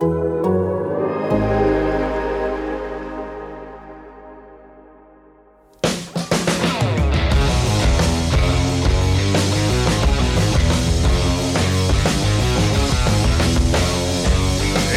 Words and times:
Hey 0.00 0.06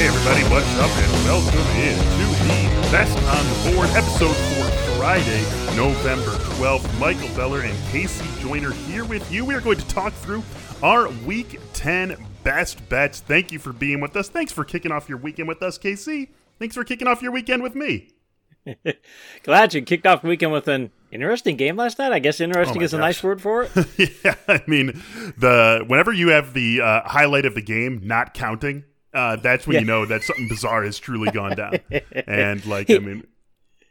everybody, 0.05 0.43
what's 0.52 0.70
up 0.77 0.91
and 0.95 1.12
welcome 1.26 1.57
in 1.79 1.98
to 1.98 2.26
the 2.45 2.62
Best 2.91 3.18
on 3.23 3.73
Board 3.73 3.90
episode 3.95 4.35
for 4.35 4.70
Friday, 4.98 5.41
November 5.76 6.35
12th. 6.59 6.99
Michael 6.99 7.27
Beller 7.29 7.62
and 7.62 7.76
KC 7.90 8.40
Joyner 8.40 8.71
here 8.71 9.05
with 9.05 9.31
you. 9.31 9.45
We 9.45 9.55
are 9.55 9.62
going 9.62 9.79
to 9.79 9.88
talk 9.88 10.13
through 10.13 10.43
our 10.84 11.09
Week 11.26 11.59
10 11.73 12.23
best 12.44 12.88
bets. 12.90 13.20
Thank 13.20 13.52
you 13.52 13.59
for 13.59 13.73
being 13.73 14.00
with 14.00 14.16
us. 14.16 14.30
Thanks 14.30 14.52
for 14.52 14.63
kicking 14.63 14.91
off 14.91 15.09
your 15.09 15.18
weekend 15.18 15.48
with 15.48 15.62
us, 15.62 15.77
KC. 15.77 16.30
Thanks 16.59 16.76
for 16.76 16.84
kicking 16.84 17.08
off 17.08 17.22
your 17.22 17.32
weekend 17.32 17.63
with 17.63 17.76
me. 17.76 18.09
Glad 19.43 19.74
you 19.74 19.82
kicked 19.82 20.05
off 20.05 20.21
the 20.21 20.27
weekend 20.27 20.52
with 20.52 20.68
an 20.68 20.91
interesting 21.12 21.57
game 21.57 21.76
last 21.76 21.98
night. 21.98 22.12
I 22.12 22.20
guess 22.20 22.40
interesting 22.40 22.82
Oh 22.82 22.85
is 22.85 22.93
a 22.93 22.99
nice 22.99 23.24
word 23.24 23.41
for 23.41 23.63
it. 23.63 23.71
yeah, 24.24 24.35
I 24.48 24.62
mean, 24.68 25.02
the 25.38 25.84
whenever 25.88 26.13
you 26.13 26.30
have 26.30 26.54
the 26.54 26.82
uh, 26.82 27.02
highlight 27.05 27.46
of 27.46 27.55
the 27.55 27.62
game 27.62 28.02
not 28.04 28.34
counting, 28.34 28.84
uh, 29.13 29.37
that's 29.37 29.65
when 29.65 29.80
you 29.80 29.85
know 29.85 30.05
that 30.05 30.24
something 30.24 30.48
bizarre 30.48 30.84
has 30.84 30.99
truly 30.99 31.32
gone 31.32 31.55
down. 31.55 31.80
and 32.27 32.65
like, 32.65 32.90
I 32.90 32.99
mean, 32.99 33.26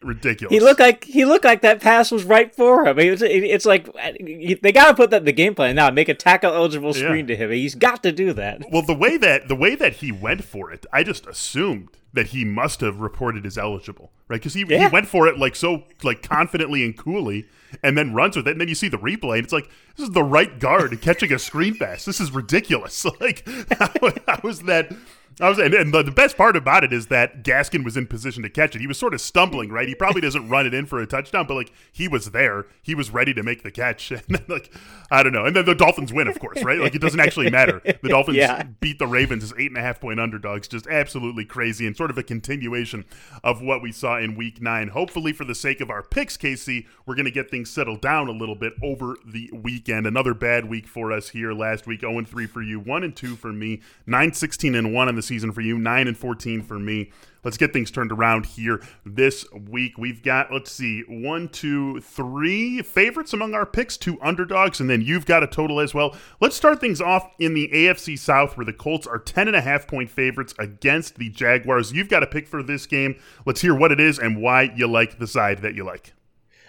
ridiculous. 0.02 0.52
He 0.52 0.60
looked 0.60 0.80
like 0.80 1.04
he 1.04 1.24
looked 1.24 1.44
like 1.44 1.62
that 1.62 1.80
pass 1.80 2.10
was 2.10 2.24
right 2.24 2.54
for 2.54 2.86
him. 2.86 2.96
Was, 2.96 3.22
it- 3.22 3.30
it's 3.30 3.66
like 3.66 3.88
they 3.94 4.72
got 4.72 4.88
to 4.88 4.94
put 4.94 5.10
that 5.10 5.18
in 5.22 5.24
the 5.24 5.32
game 5.32 5.54
plan 5.54 5.76
now. 5.76 5.90
Make 5.90 6.08
a 6.08 6.14
tackle 6.14 6.52
eligible 6.52 6.92
screen 6.94 7.28
Yeah. 7.28 7.36
to 7.36 7.44
him. 7.44 7.50
He's 7.50 7.74
got 7.74 8.02
to 8.02 8.12
do 8.12 8.32
that. 8.34 8.62
Well, 8.70 8.82
the 8.82 8.94
way 8.94 9.16
that 9.18 9.48
the 9.48 9.56
way 9.56 9.74
that 9.74 9.94
he 9.94 10.12
went 10.12 10.44
for 10.44 10.70
it, 10.72 10.86
I 10.92 11.02
just 11.02 11.26
assumed 11.26 11.88
that 12.12 12.28
he 12.28 12.44
must 12.44 12.80
have 12.80 12.98
reported 12.98 13.46
as 13.46 13.56
eligible, 13.56 14.10
right? 14.26 14.40
Because 14.40 14.54
he, 14.54 14.64
he 14.64 14.86
went 14.88 15.06
for 15.06 15.28
it 15.28 15.38
like 15.38 15.54
so 15.54 15.84
like 16.02 16.22
confidently 16.22 16.84
and 16.84 16.96
coolly, 16.98 17.46
and 17.84 17.96
then 17.96 18.12
runs 18.14 18.34
with 18.36 18.48
it, 18.48 18.52
and 18.52 18.60
then 18.60 18.66
you 18.68 18.74
see 18.74 18.88
the 18.88 18.96
replay, 18.98 19.36
and 19.36 19.44
it's 19.44 19.52
like 19.52 19.70
this 19.96 20.08
is 20.08 20.12
the 20.12 20.24
right 20.24 20.58
guard 20.58 21.00
catching 21.02 21.32
a 21.32 21.38
screen 21.38 21.76
pass. 21.76 22.04
This 22.04 22.20
is 22.20 22.32
ridiculous. 22.32 23.04
Like 23.20 23.46
how, 23.78 23.90
how 24.26 24.40
was 24.42 24.62
that? 24.62 24.92
I 25.40 25.48
was, 25.48 25.58
and, 25.58 25.72
and 25.74 25.94
the, 25.94 26.02
the 26.02 26.10
best 26.10 26.36
part 26.36 26.56
about 26.56 26.84
it 26.84 26.92
is 26.92 27.06
that 27.06 27.42
Gaskin 27.42 27.84
was 27.84 27.96
in 27.96 28.06
position 28.06 28.42
to 28.42 28.50
catch 28.50 28.74
it. 28.76 28.80
He 28.80 28.86
was 28.86 28.98
sort 28.98 29.14
of 29.14 29.20
stumbling, 29.20 29.70
right? 29.70 29.88
He 29.88 29.94
probably 29.94 30.20
doesn't 30.20 30.48
run 30.48 30.66
it 30.66 30.74
in 30.74 30.86
for 30.86 31.00
a 31.00 31.06
touchdown, 31.06 31.46
but 31.46 31.54
like 31.54 31.72
he 31.92 32.08
was 32.08 32.32
there, 32.32 32.66
he 32.82 32.94
was 32.94 33.10
ready 33.10 33.32
to 33.34 33.42
make 33.42 33.62
the 33.62 33.70
catch. 33.70 34.12
And 34.30 34.36
then, 34.36 34.44
like 34.48 34.72
I 35.10 35.22
don't 35.22 35.32
know, 35.32 35.44
and 35.46 35.56
then 35.56 35.64
the 35.64 35.74
Dolphins 35.74 36.12
win, 36.12 36.28
of 36.28 36.38
course, 36.38 36.62
right? 36.62 36.78
Like 36.78 36.94
it 36.94 37.00
doesn't 37.00 37.20
actually 37.20 37.50
matter. 37.50 37.80
The 37.84 38.08
Dolphins 38.10 38.36
Yeah. 38.36 38.62
beat 38.80 38.98
the 38.98 39.06
Ravens 39.06 39.42
as 39.42 39.52
eight 39.58 39.70
and 39.70 39.76
a 39.78 39.80
half 39.80 40.00
point 40.00 40.20
underdogs. 40.20 40.68
Just 40.68 40.86
absolutely 40.86 41.44
crazy 41.44 41.86
and 41.86 41.96
sort 41.96 42.10
of 42.10 42.18
a 42.18 42.22
continuation 42.22 43.04
of 43.42 43.62
what 43.62 43.82
we 43.82 43.92
saw 43.92 44.18
in 44.18 44.36
week 44.36 44.60
nine. 44.60 44.88
Hopefully, 44.88 45.32
for 45.32 45.44
the 45.44 45.54
sake 45.54 45.80
of 45.80 45.90
our 45.90 46.02
picks, 46.02 46.36
KC, 46.36 46.86
we're 47.06 47.14
going 47.14 47.24
to 47.24 47.30
get 47.30 47.50
things 47.50 47.70
settled 47.70 48.00
down 48.02 48.28
a 48.28 48.32
little 48.32 48.54
bit 48.54 48.74
over 48.82 49.16
the 49.26 49.50
weekend. 49.52 50.06
Another 50.06 50.34
bad 50.34 50.66
week 50.66 50.86
for 50.86 51.10
us 51.12 51.30
here 51.30 51.52
last 51.52 51.86
week 51.86 52.00
0 52.00 52.22
3 52.24 52.46
for 52.46 52.62
you, 52.62 52.78
1 52.78 53.02
and 53.02 53.16
2 53.16 53.36
for 53.36 53.52
me, 53.52 53.80
9 54.06 54.32
16 54.34 54.74
and 54.74 54.92
1 54.94 55.08
on 55.08 55.16
the 55.16 55.22
season 55.30 55.52
for 55.52 55.60
you, 55.60 55.78
9 55.78 56.08
and 56.08 56.18
14 56.18 56.62
for 56.62 56.78
me. 56.78 57.12
Let's 57.44 57.56
get 57.56 57.72
things 57.72 57.90
turned 57.90 58.10
around 58.12 58.44
here 58.44 58.82
this 59.06 59.46
week. 59.52 59.96
We've 59.96 60.22
got, 60.22 60.52
let's 60.52 60.72
see, 60.72 61.04
one, 61.08 61.48
two, 61.48 62.00
three 62.00 62.82
favorites 62.82 63.32
among 63.32 63.54
our 63.54 63.64
picks, 63.64 63.96
two 63.96 64.18
underdogs, 64.20 64.80
and 64.80 64.90
then 64.90 65.00
you've 65.00 65.24
got 65.24 65.44
a 65.44 65.46
total 65.46 65.80
as 65.80 65.94
well. 65.94 66.16
Let's 66.40 66.56
start 66.56 66.80
things 66.80 67.00
off 67.00 67.30
in 67.38 67.54
the 67.54 67.68
AFC 67.72 68.18
South 68.18 68.56
where 68.56 68.66
the 68.66 68.72
Colts 68.72 69.06
are 69.06 69.20
10.5 69.20 69.88
point 69.88 70.10
favorites 70.10 70.52
against 70.58 71.16
the 71.16 71.30
Jaguars. 71.30 71.92
You've 71.92 72.10
got 72.10 72.24
a 72.24 72.26
pick 72.26 72.48
for 72.48 72.62
this 72.62 72.86
game. 72.86 73.18
Let's 73.46 73.60
hear 73.60 73.74
what 73.74 73.92
it 73.92 74.00
is 74.00 74.18
and 74.18 74.42
why 74.42 74.72
you 74.74 74.88
like 74.88 75.18
the 75.18 75.28
side 75.28 75.62
that 75.62 75.74
you 75.74 75.84
like. 75.84 76.12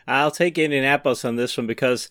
I'll 0.07 0.31
take 0.31 0.57
Indianapolis 0.57 1.25
on 1.25 1.35
this 1.35 1.57
one 1.57 1.67
because 1.67 2.09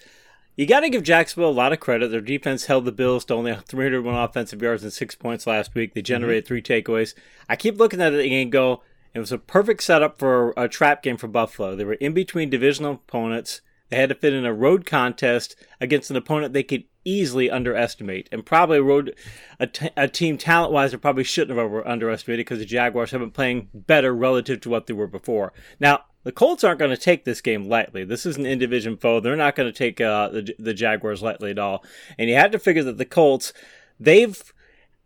you 0.60 0.66
got 0.66 0.81
to 0.81 0.91
give 0.91 1.03
Jacksonville 1.03 1.48
a 1.48 1.53
lot 1.53 1.72
of 1.72 1.81
credit. 1.81 2.10
Their 2.10 2.21
defense 2.21 2.66
held 2.66 2.84
the 2.84 2.93
Bills 2.93 3.25
to 3.25 3.34
only 3.34 3.54
301 3.66 4.15
offensive 4.15 4.60
yards 4.60 4.82
and 4.82 4.93
six 4.93 5.15
points 5.15 5.47
last 5.47 5.75
week. 5.75 5.94
They 5.94 6.03
mhm. 6.03 6.04
generated 6.04 6.47
three 6.47 6.60
takeaways. 6.60 7.15
I 7.48 7.56
keep 7.56 7.78
looking 7.78 8.03
at 8.03 8.12
it 8.12 8.31
and 8.31 8.53
go, 8.53 8.82
it 9.15 9.21
was 9.21 9.32
a 9.32 9.38
perfect 9.38 9.82
setup 9.82 10.19
for 10.19 10.53
a 10.59 10.69
trap 10.69 11.03
game 11.03 11.16
for 11.16 11.28
Buffalo. 11.28 11.75
They 11.75 11.87
were 11.87 11.94
in 11.94 12.12
between 12.12 12.50
divisional 12.50 12.93
opponents. 12.93 13.62
They 13.88 13.97
had 13.97 14.10
to 14.10 14.15
fit 14.15 14.34
in 14.34 14.44
a 14.44 14.53
road 14.53 14.84
contest 14.84 15.56
against 15.81 16.10
an 16.10 16.16
opponent 16.16 16.53
they 16.53 16.62
could 16.62 16.84
easily 17.06 17.50
underestimate, 17.50 18.28
and 18.31 18.44
probably 18.44 18.77
a 18.77 18.82
road 18.82 19.15
a, 19.59 19.66
t- 19.66 19.88
a 19.97 20.06
team 20.06 20.37
talent 20.37 20.72
wise 20.72 20.91
they 20.91 20.98
probably 20.98 21.25
shouldn't 21.25 21.56
have 21.56 21.65
over- 21.65 21.88
underestimated 21.88 22.44
because 22.44 22.59
the 22.59 22.66
Jaguars 22.66 23.10
have 23.12 23.21
been 23.21 23.31
playing 23.31 23.71
better 23.72 24.15
relative 24.15 24.60
to 24.60 24.69
what 24.69 24.87
they 24.87 24.92
were 24.92 25.06
before. 25.06 25.54
Now 25.81 26.04
the 26.22 26.32
Colts 26.32 26.64
aren't 26.64 26.78
going 26.78 26.91
to 26.91 26.97
take 26.97 27.25
this 27.25 27.41
game 27.41 27.69
lightly. 27.69 28.04
This 28.04 28.26
is 28.26 28.36
an 28.36 28.47
in 28.47 28.58
division 28.58 28.97
foe. 28.97 29.20
They're 29.20 29.36
not 29.36 29.56
going 29.56 29.70
to 29.70 29.76
take 29.76 30.00
uh, 30.00 30.28
the 30.28 30.54
the 30.58 30.75
Jaguars 30.75 31.22
lightly 31.22 31.50
at 31.50 31.58
all. 31.58 31.84
And 32.19 32.28
you 32.28 32.36
had 32.36 32.53
to 32.53 32.58
figure 32.58 32.82
that 32.84 32.98
the 32.98 33.04
Colts 33.04 33.53
they've 33.98 34.53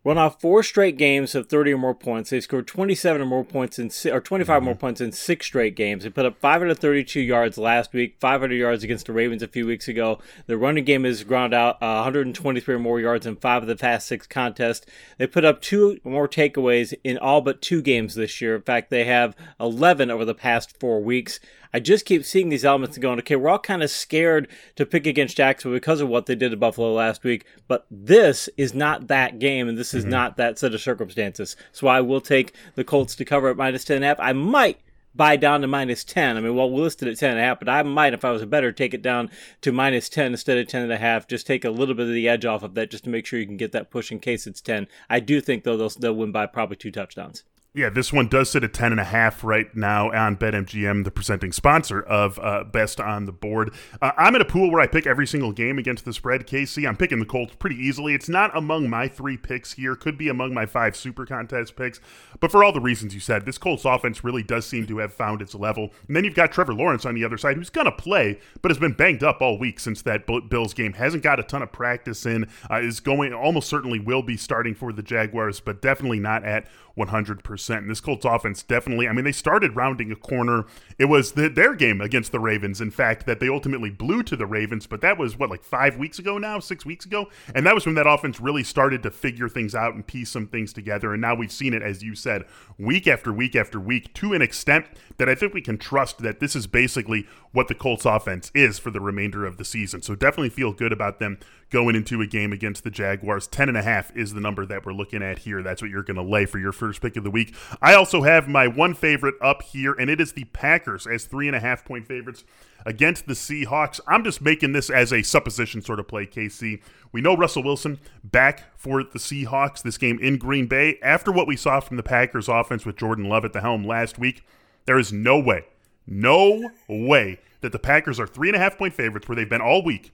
run 0.05 0.19
off 0.19 0.41
four 0.41 0.63
straight 0.63 0.99
games 0.99 1.35
of 1.35 1.49
30 1.49 1.73
or 1.73 1.79
more 1.79 1.95
points. 1.95 2.31
They 2.31 2.41
scored 2.41 2.67
27 2.67 3.23
or 3.23 3.25
more 3.25 3.45
points 3.45 3.79
in 3.79 3.91
or 4.13 4.21
25 4.21 4.63
more 4.63 4.75
points 4.75 5.01
in 5.01 5.13
six 5.13 5.47
straight 5.47 5.75
games. 5.75 6.05
They 6.05 6.11
put 6.11 6.27
up 6.27 6.39
532 6.39 7.21
yards 7.21 7.57
last 7.57 7.93
week, 7.95 8.17
500 8.21 8.55
yards 8.55 8.85
against 8.85 9.07
the 9.07 9.13
Ravens 9.13 9.43
a 9.43 9.49
few 9.49 9.67
weeks 9.67 9.89
ago. 9.89 10.19
The 10.47 10.59
running 10.59 10.85
game 10.85 11.05
has 11.05 11.25
ground 11.25 11.55
out 11.55 11.77
uh, 11.77 12.05
123 12.05 12.75
or 12.75 12.79
more 12.79 13.01
yards 13.01 13.27
in 13.27 13.37
five 13.37 13.63
of 13.63 13.69
the 13.69 13.77
past 13.77 14.07
six 14.07 14.27
contests. 14.27 14.87
They 15.19 15.27
put 15.27 15.45
up 15.45 15.63
two 15.63 15.99
more 16.05 16.29
takeaways 16.29 16.93
in 17.03 17.17
all 17.17 17.41
but 17.41 17.63
two 17.63 17.81
games 17.81 18.15
this 18.15 18.41
year. 18.41 18.55
In 18.55 18.63
fact, 18.63 18.91
they 18.91 19.05
have 19.05 19.35
11 19.59 20.11
over 20.11 20.25
the 20.25 20.35
past 20.35 20.79
four 20.79 21.03
weeks. 21.03 21.41
I 21.75 21.81
just 21.81 22.07
keep 22.07 22.25
seeing 22.25 22.51
these 22.51 22.65
elements 22.65 22.97
and 22.97 23.03
going, 23.03 23.19
okay, 23.19 23.35
we're 23.35 23.51
all 23.51 23.59
kind 23.59 23.83
of 23.83 23.91
scared 23.91 24.47
to 24.77 24.87
pick 24.87 25.09
against 25.09 25.37
Jacksonville 25.37 25.77
because 25.77 26.01
of 26.01 26.09
what 26.09 26.27
they 26.27 26.37
did 26.37 26.51
to 26.51 26.57
Buffalo 26.57 26.93
last 26.93 27.25
week, 27.25 27.45
but 27.67 27.85
this 27.91 28.49
is 28.57 28.75
not 28.75 29.09
that 29.09 29.41
game, 29.41 29.69
and 29.69 29.77
this 29.77 29.93
is 29.93 30.05
mm-hmm. 30.05 30.13
not 30.13 30.37
that 30.37 30.57
set 30.57 30.73
of 30.73 30.81
circumstances. 30.81 31.57
So 31.73 31.89
I 31.89 32.01
will 32.01 32.21
take 32.21 32.55
the 32.77 32.85
Colts 32.85 33.17
to 33.17 33.25
cover 33.25 33.49
at 33.49 33.57
minus 33.57 33.85
10.5. 33.85 34.15
I 34.21 34.33
might 34.33 34.79
buy 35.17 35.35
down 35.35 35.63
to 35.63 35.67
minus 35.67 36.05
10. 36.05 36.37
I 36.37 36.41
mean, 36.41 36.55
well, 36.55 36.71
we 36.71 36.81
listed 36.81 37.09
it 37.09 37.21
at 37.21 37.37
10.5, 37.37 37.59
but 37.59 37.69
I 37.69 37.83
might, 37.83 38.15
if 38.15 38.25
I 38.25 38.31
was 38.31 38.43
a 38.43 38.47
better, 38.47 38.71
take 38.71 38.95
it 38.95 39.03
down 39.03 39.29
to 39.63 39.73
minus 39.73 40.09
10 40.09 40.31
instead 40.31 40.59
of 40.59 40.69
10.5. 40.69 41.27
Just 41.27 41.45
take 41.45 41.65
a 41.65 41.71
little 41.71 41.97
bit 41.97 42.07
of 42.07 42.15
the 42.15 42.29
edge 42.29 42.45
off 42.45 42.63
of 42.63 42.75
that 42.75 42.93
just 42.93 43.03
to 43.05 43.11
make 43.11 43.27
sure 43.27 43.41
you 43.41 43.47
can 43.47 43.57
get 43.57 43.73
that 43.73 43.91
push 43.91 44.13
in 44.13 44.21
case 44.21 44.47
it's 44.47 44.61
10. 44.61 44.87
I 45.11 45.19
do 45.19 45.41
think, 45.41 45.65
though, 45.65 45.77
they'll, 45.77 45.89
they'll 45.89 46.15
win 46.15 46.31
by 46.31 46.47
probably 46.47 46.77
two 46.77 46.93
touchdowns. 46.93 47.43
Yeah, 47.77 47.91
this 47.91 48.13
one 48.13 48.29
does 48.29 48.51
sit 48.53 48.63
at 48.63 48.73
10.5 48.73 49.43
right 49.43 49.75
now 49.75 50.13
on 50.13 50.37
BetMGM, 50.37 51.03
the 51.03 51.11
presenting 51.11 51.51
sponsor 51.51 52.01
of 52.01 52.39
uh, 52.39 52.63
Best 52.63 53.01
on 53.01 53.25
the 53.25 53.33
Board. 53.33 53.75
Uh, 54.01 54.13
I'm 54.17 54.37
in 54.37 54.41
a 54.41 54.45
pool 54.45 54.71
where 54.71 54.81
I 54.81 54.87
pick 54.87 55.09
every 55.09 55.27
single 55.27 55.51
game 55.51 55.77
against 55.77 56.05
the 56.05 56.13
spread, 56.13 56.47
KC. 56.47 56.87
I'm 56.87 56.97
picking 56.97 57.19
the 57.19 57.27
Colts 57.27 57.57
pretty 57.59 57.75
easily. 57.75 58.15
It's 58.15 58.29
not 58.29 58.57
among 58.57 58.89
my 58.89 59.09
three 59.09 59.37
picks 59.37 59.73
here, 59.73 59.97
could 59.97 60.17
be 60.17 60.29
among 60.29 60.55
my 60.55 60.67
five 60.67 60.95
super 60.95 61.27
contest 61.27 61.75
picks. 61.75 61.99
But 62.39 62.53
for 62.53 62.63
all 62.63 62.71
the 62.73 62.81
reasons 62.81 63.13
you 63.13 63.19
said, 63.19 63.45
this 63.45 63.59
Colts 63.59 63.85
offense 63.85 64.23
really 64.23 64.45
does 64.45 64.65
seem 64.65 64.87
to 64.87 64.99
have 64.99 65.13
found 65.13 65.43
its 65.43 65.57
level. 65.57 65.91
And 66.07 66.15
then 66.15 66.23
you've 66.23 66.37
got 66.37 66.53
Trevor 66.53 66.75
Lawrence 66.75 67.05
on 67.05 67.17
the 67.17 67.25
other 67.25 67.39
side, 67.39 67.57
who's 67.57 67.71
going 67.71 67.87
to 67.87 67.93
play, 67.93 68.39
but 68.63 68.71
has 68.71 68.79
been 68.79 68.93
banged 68.93 69.25
up 69.25 69.41
all 69.41 69.59
week 69.59 69.81
since 69.81 70.01
that 70.03 70.29
Bills 70.49 70.75
game. 70.75 70.93
Hasn't 70.93 71.25
got 71.25 71.41
a 71.41 71.43
ton 71.43 71.63
of 71.63 71.73
practice 71.73 72.25
in, 72.25 72.47
uh, 72.71 72.77
is 72.77 73.01
going, 73.01 73.33
almost 73.33 73.69
certainly 73.69 73.99
will 73.99 74.23
be 74.23 74.37
starting 74.37 74.77
for 74.77 74.93
the 74.93 75.03
Jaguars, 75.03 75.59
but 75.59 75.83
definitely 75.83 76.21
not 76.21 76.45
at 76.45 76.69
100%. 76.97 77.64
And 77.71 77.91
this 77.91 78.01
Colts 78.01 78.25
offense 78.25 78.63
definitely, 78.63 79.09
I 79.09 79.13
mean, 79.13 79.25
they 79.25 79.33
started 79.33 79.77
rounding 79.77 80.11
a 80.13 80.17
corner. 80.17 80.67
It 80.99 81.07
was 81.07 81.33
the, 81.33 81.49
their 81.49 81.75
game 81.75 82.01
against 82.01 82.33
the 82.33 82.41
Ravens, 82.41 82.81
in 82.81 82.91
fact, 82.91 83.27
that 83.27 83.41
they 83.41 83.49
ultimately 83.49 83.91
blew 83.91 84.23
to 84.25 84.37
the 84.37 84.47
Ravens, 84.47 84.87
but 84.87 85.01
that 85.01 85.19
was 85.19 85.39
what, 85.39 85.51
like 85.51 85.63
five 85.63 85.97
weeks 85.97 86.19
ago 86.19 86.39
now, 86.39 86.59
six 86.59 86.85
weeks 86.85 87.05
ago? 87.05 87.29
And 87.55 87.67
that 87.67 87.75
was 87.75 87.87
when 87.87 87.95
that 87.97 88.07
offense 88.07 88.41
really 88.41 88.65
started 88.65 89.03
to 89.03 89.11
figure 89.11 89.49
things 89.49 89.75
out 89.75 89.95
and 89.95 90.07
piece 90.07 90.31
some 90.31 90.47
things 90.47 90.73
together. 90.73 91.13
And 91.13 91.21
now 91.21 91.35
we've 91.35 91.53
seen 91.53 91.75
it, 91.75 91.83
as 91.83 92.03
you 92.03 92.15
said, 92.15 92.45
week 92.79 93.07
after 93.07 93.33
week 93.33 93.57
after 93.57 93.81
week 93.81 94.13
to 94.15 94.33
an 94.33 94.43
extent 94.43 94.87
that 95.19 95.29
I 95.29 95.35
think 95.35 95.55
we 95.55 95.61
can 95.61 95.79
trust 95.79 96.19
that 96.19 96.41
this 96.41 96.57
is 96.57 96.67
basically 96.67 97.27
what 97.53 97.69
the 97.69 97.75
Colts 97.75 98.05
offense 98.05 98.51
is 98.55 98.79
for 98.79 98.91
the 98.91 99.01
remainder 99.01 99.47
of 99.47 99.57
the 99.57 99.65
season. 99.65 100.03
So 100.03 100.15
definitely 100.15 100.51
feel 100.51 100.73
good 100.73 100.93
about 100.93 101.19
them 101.21 101.39
going 101.75 101.97
into 101.97 102.21
a 102.21 102.27
game 102.27 102.53
against 102.53 102.85
the 102.85 102.91
Jaguars. 102.91 103.49
Ten 103.49 103.69
and 103.69 103.77
a 103.77 103.83
half 103.83 104.17
is 104.17 104.33
the 104.33 104.41
number 104.41 104.65
that 104.65 104.87
we're 104.87 104.93
looking 104.93 105.25
at 105.25 105.41
here. 105.41 105.61
That's 105.61 105.83
what 105.83 105.91
you're 105.91 106.05
going 106.05 106.15
to 106.17 106.23
lay 106.23 106.47
for 106.47 106.61
your 106.61 106.71
first 106.71 107.03
pick 107.03 107.17
of 107.17 107.25
the 107.25 107.33
week. 107.33 107.53
I 107.83 107.95
also 107.95 108.23
have 108.23 108.47
my 108.47 108.69
one 108.69 108.95
favorite 108.95 109.35
up 109.43 109.61
here, 109.63 109.93
and 109.93 110.09
it 110.09 110.21
is 110.21 110.35
the 110.35 110.45
Packers 110.45 111.05
as 111.05 111.25
three 111.25 111.49
and 111.49 111.57
a 111.57 111.59
half 111.59 111.85
point 111.85 112.07
favorites 112.07 112.45
against 112.87 113.27
the 113.27 113.33
Seahawks. 113.33 113.99
I'm 114.07 114.23
just 114.23 114.41
making 114.41 114.71
this 114.71 114.89
as 114.89 115.13
a 115.13 115.25
supposition 115.25 115.83
sort 115.83 115.99
of 115.99 116.07
play, 116.07 116.27
KC. 116.27 116.81
We 117.11 117.21
know 117.21 117.37
Russell 117.37 117.65
Wilson 117.65 117.99
back 118.23 118.79
for 118.79 119.03
the 119.03 119.19
Seahawks 119.19 119.83
this 119.83 119.99
game 119.99 120.21
in 120.21 120.39
Green 120.39 120.67
Bay. 120.69 121.01
After 121.03 121.33
what 121.33 121.49
we 121.49 121.57
saw 121.57 121.81
from 121.81 121.97
the 121.97 122.05
Packers 122.05 122.49
offense 122.49 122.87
with 122.87 122.99
Jordan 122.99 123.29
Love 123.29 123.45
at 123.45 123.53
the 123.53 123.63
helm 123.63 123.83
last 123.83 124.17
week, 124.17 124.45
there 124.87 124.99
is 125.01 125.13
no 125.13 125.41
way, 125.41 125.65
no 126.07 126.71
way 126.89 127.41
that 127.63 127.73
the 127.73 127.81
Packers 127.81 128.21
are 128.21 128.29
three 128.29 128.49
and 128.49 128.55
a 128.55 128.61
half 128.61 128.79
point 128.79 128.95
favorites 128.95 129.29
where 129.29 129.35
they've 129.35 129.49
been 129.49 129.61
all 129.61 129.83
week 129.83 130.13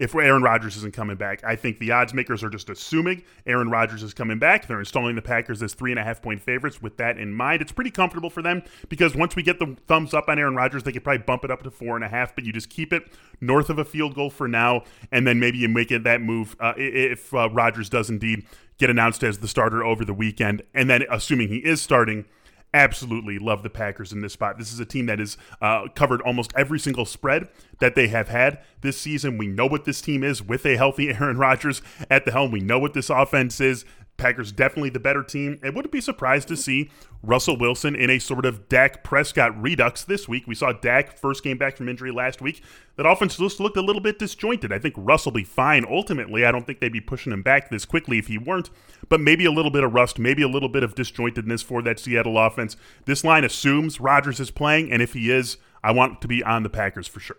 if 0.00 0.14
Aaron 0.14 0.42
Rodgers 0.42 0.78
isn't 0.78 0.94
coming 0.94 1.16
back. 1.16 1.44
I 1.44 1.54
think 1.54 1.78
the 1.78 1.92
odds 1.92 2.14
makers 2.14 2.42
are 2.42 2.48
just 2.48 2.70
assuming 2.70 3.22
Aaron 3.46 3.68
Rodgers 3.68 4.02
is 4.02 4.14
coming 4.14 4.38
back. 4.38 4.66
They're 4.66 4.80
installing 4.80 5.14
the 5.14 5.22
Packers 5.22 5.62
as 5.62 5.74
three 5.74 5.92
and 5.92 6.00
a 6.00 6.02
half 6.02 6.22
point 6.22 6.40
favorites 6.40 6.80
with 6.80 6.96
that 6.96 7.18
in 7.18 7.32
mind. 7.34 7.60
It's 7.60 7.70
pretty 7.70 7.90
comfortable 7.90 8.30
for 8.30 8.40
them 8.42 8.62
because 8.88 9.14
once 9.14 9.36
we 9.36 9.42
get 9.42 9.58
the 9.58 9.76
thumbs 9.86 10.14
up 10.14 10.28
on 10.28 10.38
Aaron 10.38 10.56
Rodgers, 10.56 10.82
they 10.82 10.92
could 10.92 11.04
probably 11.04 11.22
bump 11.22 11.44
it 11.44 11.50
up 11.50 11.62
to 11.64 11.70
four 11.70 11.96
and 11.96 12.04
a 12.04 12.08
half, 12.08 12.34
but 12.34 12.44
you 12.44 12.52
just 12.52 12.70
keep 12.70 12.94
it 12.94 13.12
north 13.42 13.68
of 13.68 13.78
a 13.78 13.84
field 13.84 14.14
goal 14.14 14.30
for 14.30 14.48
now, 14.48 14.84
and 15.12 15.26
then 15.26 15.38
maybe 15.38 15.58
you 15.58 15.68
make 15.68 15.92
it 15.92 16.02
that 16.04 16.22
move 16.22 16.56
uh, 16.58 16.72
if 16.78 17.34
uh, 17.34 17.50
Rodgers 17.50 17.90
does 17.90 18.08
indeed 18.08 18.46
get 18.78 18.88
announced 18.88 19.22
as 19.22 19.38
the 19.40 19.48
starter 19.48 19.84
over 19.84 20.06
the 20.06 20.14
weekend, 20.14 20.62
and 20.72 20.88
then 20.88 21.04
assuming 21.10 21.48
he 21.48 21.58
is 21.58 21.82
starting– 21.82 22.24
absolutely 22.72 23.38
love 23.38 23.62
the 23.62 23.70
Packers 23.70 24.12
in 24.12 24.20
this 24.20 24.32
spot. 24.32 24.58
This 24.58 24.72
is 24.72 24.80
a 24.80 24.84
team 24.84 25.06
that 25.06 25.18
has 25.18 25.36
uh, 25.60 25.88
covered 25.94 26.20
almost 26.22 26.52
every 26.56 26.78
single 26.78 27.04
spread 27.04 27.48
that 27.80 27.94
they 27.94 28.08
have 28.08 28.28
had 28.28 28.60
this 28.80 29.00
season. 29.00 29.38
We 29.38 29.46
know 29.46 29.66
what 29.66 29.84
this 29.84 30.00
team 30.00 30.22
is 30.22 30.42
with 30.42 30.64
a 30.66 30.76
healthy 30.76 31.10
Aaron 31.14 31.38
Rodgers 31.38 31.82
at 32.08 32.24
the 32.24 32.32
helm. 32.32 32.50
We 32.50 32.60
know 32.60 32.78
what 32.78 32.94
this 32.94 33.10
offense 33.10 33.60
is. 33.60 33.84
Packers 34.20 34.52
definitely 34.52 34.90
the 34.90 35.00
better 35.00 35.22
team. 35.22 35.58
And 35.62 35.74
wouldn't 35.74 35.90
be 35.90 36.00
surprised 36.00 36.46
to 36.48 36.56
see 36.56 36.90
Russell 37.22 37.58
Wilson 37.58 37.96
in 37.96 38.10
a 38.10 38.18
sort 38.18 38.44
of 38.44 38.68
Dak 38.68 39.02
Prescott 39.02 39.60
redux 39.60 40.04
this 40.04 40.28
week. 40.28 40.46
We 40.46 40.54
saw 40.54 40.72
Dak 40.72 41.18
first 41.18 41.42
game 41.42 41.58
back 41.58 41.76
from 41.76 41.88
injury 41.88 42.12
last 42.12 42.40
week. 42.40 42.62
That 42.96 43.06
offense 43.06 43.36
just 43.36 43.60
looked 43.60 43.76
a 43.76 43.82
little 43.82 44.02
bit 44.02 44.18
disjointed. 44.18 44.72
I 44.72 44.78
think 44.78 44.94
Russell 44.96 45.32
be 45.32 45.42
fine 45.42 45.84
ultimately. 45.88 46.44
I 46.44 46.52
don't 46.52 46.66
think 46.66 46.80
they'd 46.80 46.92
be 46.92 47.00
pushing 47.00 47.32
him 47.32 47.42
back 47.42 47.70
this 47.70 47.84
quickly 47.84 48.18
if 48.18 48.26
he 48.26 48.38
weren't, 48.38 48.70
but 49.08 49.20
maybe 49.20 49.46
a 49.46 49.50
little 49.50 49.70
bit 49.70 49.84
of 49.84 49.94
rust, 49.94 50.18
maybe 50.18 50.42
a 50.42 50.48
little 50.48 50.68
bit 50.68 50.82
of 50.82 50.94
disjointedness 50.94 51.64
for 51.64 51.82
that 51.82 51.98
Seattle 51.98 52.38
offense. 52.38 52.76
This 53.06 53.24
line 53.24 53.44
assumes 53.44 54.00
Rodgers 54.00 54.38
is 54.38 54.50
playing, 54.50 54.92
and 54.92 55.00
if 55.00 55.14
he 55.14 55.30
is, 55.30 55.56
I 55.82 55.92
want 55.92 56.20
to 56.20 56.28
be 56.28 56.44
on 56.44 56.62
the 56.62 56.70
Packers 56.70 57.08
for 57.08 57.20
sure. 57.20 57.38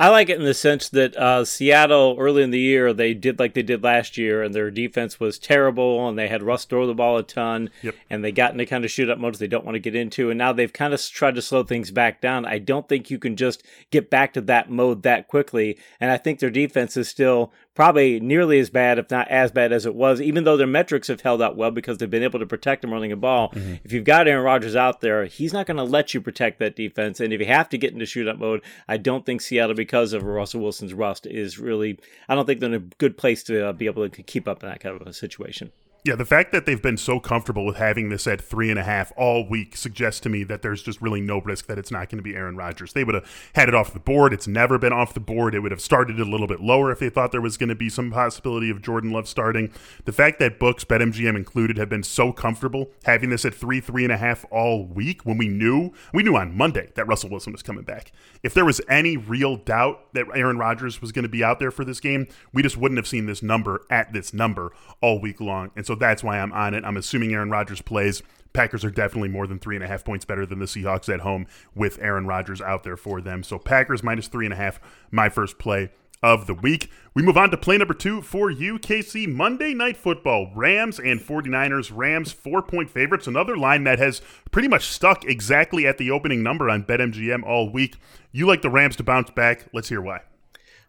I 0.00 0.08
like 0.08 0.30
it 0.30 0.38
in 0.38 0.46
the 0.46 0.54
sense 0.54 0.88
that 0.88 1.14
uh, 1.14 1.44
Seattle 1.44 2.16
early 2.18 2.42
in 2.42 2.52
the 2.52 2.58
year 2.58 2.94
they 2.94 3.12
did 3.12 3.38
like 3.38 3.52
they 3.52 3.62
did 3.62 3.84
last 3.84 4.16
year, 4.16 4.42
and 4.42 4.54
their 4.54 4.70
defense 4.70 5.20
was 5.20 5.38
terrible, 5.38 6.08
and 6.08 6.18
they 6.18 6.26
had 6.26 6.42
Russ 6.42 6.64
throw 6.64 6.86
the 6.86 6.94
ball 6.94 7.18
a 7.18 7.22
ton, 7.22 7.68
yep. 7.82 7.94
and 8.08 8.24
they 8.24 8.32
got 8.32 8.52
into 8.52 8.64
kind 8.64 8.82
of 8.82 8.90
shoot 8.90 9.10
up 9.10 9.18
modes 9.18 9.38
they 9.38 9.46
don't 9.46 9.66
want 9.66 9.74
to 9.74 9.78
get 9.78 9.94
into, 9.94 10.30
and 10.30 10.38
now 10.38 10.54
they've 10.54 10.72
kind 10.72 10.94
of 10.94 11.02
tried 11.02 11.34
to 11.34 11.42
slow 11.42 11.64
things 11.64 11.90
back 11.90 12.22
down. 12.22 12.46
I 12.46 12.56
don't 12.56 12.88
think 12.88 13.10
you 13.10 13.18
can 13.18 13.36
just 13.36 13.62
get 13.90 14.08
back 14.08 14.32
to 14.32 14.40
that 14.40 14.70
mode 14.70 15.02
that 15.02 15.28
quickly, 15.28 15.76
and 16.00 16.10
I 16.10 16.16
think 16.16 16.38
their 16.38 16.48
defense 16.48 16.96
is 16.96 17.06
still 17.06 17.52
probably 17.74 18.20
nearly 18.20 18.58
as 18.58 18.70
bad, 18.70 18.98
if 18.98 19.10
not 19.10 19.28
as 19.28 19.52
bad 19.52 19.72
as 19.72 19.86
it 19.86 19.94
was, 19.94 20.20
even 20.20 20.44
though 20.44 20.56
their 20.56 20.66
metrics 20.66 21.08
have 21.08 21.20
held 21.20 21.40
out 21.40 21.56
well 21.56 21.70
because 21.70 21.98
they've 21.98 22.10
been 22.10 22.22
able 22.22 22.38
to 22.38 22.46
protect 22.46 22.82
them 22.82 22.92
running 22.92 23.12
a 23.12 23.16
ball. 23.16 23.50
Mm-hmm. 23.50 23.74
If 23.84 23.92
you've 23.92 24.04
got 24.04 24.28
Aaron 24.28 24.44
Rodgers 24.44 24.76
out 24.76 25.00
there, 25.00 25.24
he's 25.26 25.52
not 25.52 25.66
going 25.66 25.76
to 25.76 25.84
let 25.84 26.12
you 26.12 26.20
protect 26.20 26.58
that 26.58 26.76
defense. 26.76 27.20
And 27.20 27.32
if 27.32 27.40
you 27.40 27.46
have 27.46 27.68
to 27.70 27.78
get 27.78 27.92
into 27.92 28.04
shootout 28.04 28.38
mode, 28.38 28.62
I 28.88 28.96
don't 28.96 29.24
think 29.24 29.40
Seattle, 29.40 29.74
because 29.74 30.12
of 30.12 30.22
Russell 30.24 30.60
Wilson's 30.60 30.94
rust, 30.94 31.26
is 31.26 31.58
really, 31.58 31.98
I 32.28 32.34
don't 32.34 32.46
think 32.46 32.60
they're 32.60 32.68
in 32.70 32.74
a 32.74 32.78
good 32.98 33.16
place 33.16 33.42
to 33.44 33.68
uh, 33.68 33.72
be 33.72 33.86
able 33.86 34.08
to 34.08 34.22
keep 34.22 34.48
up 34.48 34.62
in 34.62 34.68
that 34.68 34.80
kind 34.80 35.00
of 35.00 35.06
a 35.06 35.12
situation. 35.12 35.72
Yeah, 36.02 36.14
the 36.14 36.24
fact 36.24 36.50
that 36.52 36.64
they've 36.64 36.80
been 36.80 36.96
so 36.96 37.20
comfortable 37.20 37.66
with 37.66 37.76
having 37.76 38.08
this 38.08 38.26
at 38.26 38.40
three 38.40 38.70
and 38.70 38.78
a 38.78 38.82
half 38.82 39.12
all 39.18 39.46
week 39.46 39.76
suggests 39.76 40.18
to 40.20 40.30
me 40.30 40.44
that 40.44 40.62
there's 40.62 40.82
just 40.82 41.02
really 41.02 41.20
no 41.20 41.42
risk 41.42 41.66
that 41.66 41.78
it's 41.78 41.90
not 41.90 42.08
going 42.08 42.16
to 42.16 42.22
be 42.22 42.34
Aaron 42.34 42.56
Rodgers. 42.56 42.94
They 42.94 43.04
would 43.04 43.14
have 43.14 43.50
had 43.54 43.68
it 43.68 43.74
off 43.74 43.92
the 43.92 44.00
board. 44.00 44.32
It's 44.32 44.48
never 44.48 44.78
been 44.78 44.94
off 44.94 45.12
the 45.12 45.20
board. 45.20 45.54
It 45.54 45.60
would 45.60 45.72
have 45.72 45.80
started 45.82 46.18
a 46.18 46.24
little 46.24 46.46
bit 46.46 46.60
lower 46.60 46.90
if 46.90 47.00
they 47.00 47.10
thought 47.10 47.32
there 47.32 47.42
was 47.42 47.58
going 47.58 47.68
to 47.68 47.74
be 47.74 47.90
some 47.90 48.10
possibility 48.10 48.70
of 48.70 48.80
Jordan 48.80 49.10
Love 49.10 49.28
starting. 49.28 49.70
The 50.06 50.12
fact 50.12 50.38
that 50.38 50.58
books, 50.58 50.84
BetMGM 50.84 51.36
included, 51.36 51.76
have 51.76 51.90
been 51.90 52.02
so 52.02 52.32
comfortable 52.32 52.92
having 53.04 53.28
this 53.28 53.44
at 53.44 53.52
three, 53.52 53.82
three 53.82 54.04
and 54.04 54.12
a 54.12 54.16
half 54.16 54.46
all 54.50 54.86
week 54.86 55.26
when 55.26 55.36
we 55.36 55.48
knew 55.48 55.92
we 56.14 56.22
knew 56.22 56.34
on 56.34 56.56
Monday 56.56 56.92
that 56.94 57.06
Russell 57.06 57.28
Wilson 57.28 57.52
was 57.52 57.62
coming 57.62 57.84
back. 57.84 58.10
If 58.42 58.54
there 58.54 58.64
was 58.64 58.80
any 58.88 59.18
real 59.18 59.56
doubt 59.56 60.14
that 60.14 60.24
Aaron 60.34 60.56
Rodgers 60.56 61.02
was 61.02 61.12
going 61.12 61.24
to 61.24 61.28
be 61.28 61.44
out 61.44 61.58
there 61.58 61.70
for 61.70 61.84
this 61.84 62.00
game, 62.00 62.26
we 62.54 62.62
just 62.62 62.78
wouldn't 62.78 62.96
have 62.96 63.06
seen 63.06 63.26
this 63.26 63.42
number 63.42 63.82
at 63.90 64.14
this 64.14 64.32
number 64.32 64.72
all 65.02 65.20
week 65.20 65.42
long. 65.42 65.70
And 65.76 65.84
so 65.89 65.89
that's 65.94 66.22
why 66.22 66.38
I'm 66.38 66.52
on 66.52 66.74
it. 66.74 66.84
I'm 66.84 66.96
assuming 66.96 67.32
Aaron 67.32 67.50
Rodgers 67.50 67.82
plays. 67.82 68.22
Packers 68.52 68.84
are 68.84 68.90
definitely 68.90 69.28
more 69.28 69.46
than 69.46 69.58
three 69.58 69.76
and 69.76 69.84
a 69.84 69.88
half 69.88 70.04
points 70.04 70.24
better 70.24 70.44
than 70.44 70.58
the 70.58 70.66
Seahawks 70.66 71.12
at 71.12 71.20
home 71.20 71.46
with 71.74 71.98
Aaron 72.00 72.26
Rodgers 72.26 72.60
out 72.60 72.82
there 72.82 72.96
for 72.96 73.20
them. 73.20 73.42
So 73.42 73.58
Packers 73.58 74.02
minus 74.02 74.28
three 74.28 74.46
and 74.46 74.52
a 74.52 74.56
half, 74.56 74.80
my 75.10 75.28
first 75.28 75.58
play 75.58 75.90
of 76.22 76.46
the 76.46 76.54
week. 76.54 76.90
We 77.14 77.22
move 77.22 77.36
on 77.36 77.50
to 77.50 77.56
play 77.56 77.78
number 77.78 77.94
two 77.94 78.22
for 78.22 78.50
you, 78.50 78.78
KC. 78.78 79.26
Monday 79.32 79.72
Night 79.74 79.96
Football. 79.96 80.52
Rams 80.54 80.98
and 80.98 81.20
49ers. 81.20 81.90
Rams 81.94 82.32
four 82.32 82.62
point 82.62 82.90
favorites. 82.90 83.26
Another 83.26 83.56
line 83.56 83.84
that 83.84 83.98
has 83.98 84.20
pretty 84.50 84.68
much 84.68 84.86
stuck 84.86 85.24
exactly 85.24 85.86
at 85.86 85.98
the 85.98 86.10
opening 86.10 86.42
number 86.42 86.68
on 86.68 86.84
BetMGM 86.84 87.42
all 87.44 87.70
week. 87.70 87.96
You 88.32 88.46
like 88.46 88.62
the 88.62 88.70
Rams 88.70 88.96
to 88.96 89.02
bounce 89.02 89.30
back. 89.30 89.66
Let's 89.72 89.88
hear 89.88 90.00
why. 90.00 90.20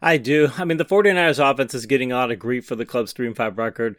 I 0.01 0.18
do. 0.18 0.50
I 0.57 0.65
mean, 0.65 0.77
the 0.77 0.86
49ers 0.86 1.51
offense 1.51 1.74
is 1.74 1.86
getting 1.86 2.12
a 2.12 2.15
lot 2.15 2.31
of 2.31 2.39
grief 2.39 2.65
for 2.65 2.75
the 2.75 2.86
club's 2.86 3.13
3 3.13 3.27
and 3.27 3.38
5 3.38 3.57
record 3.57 3.95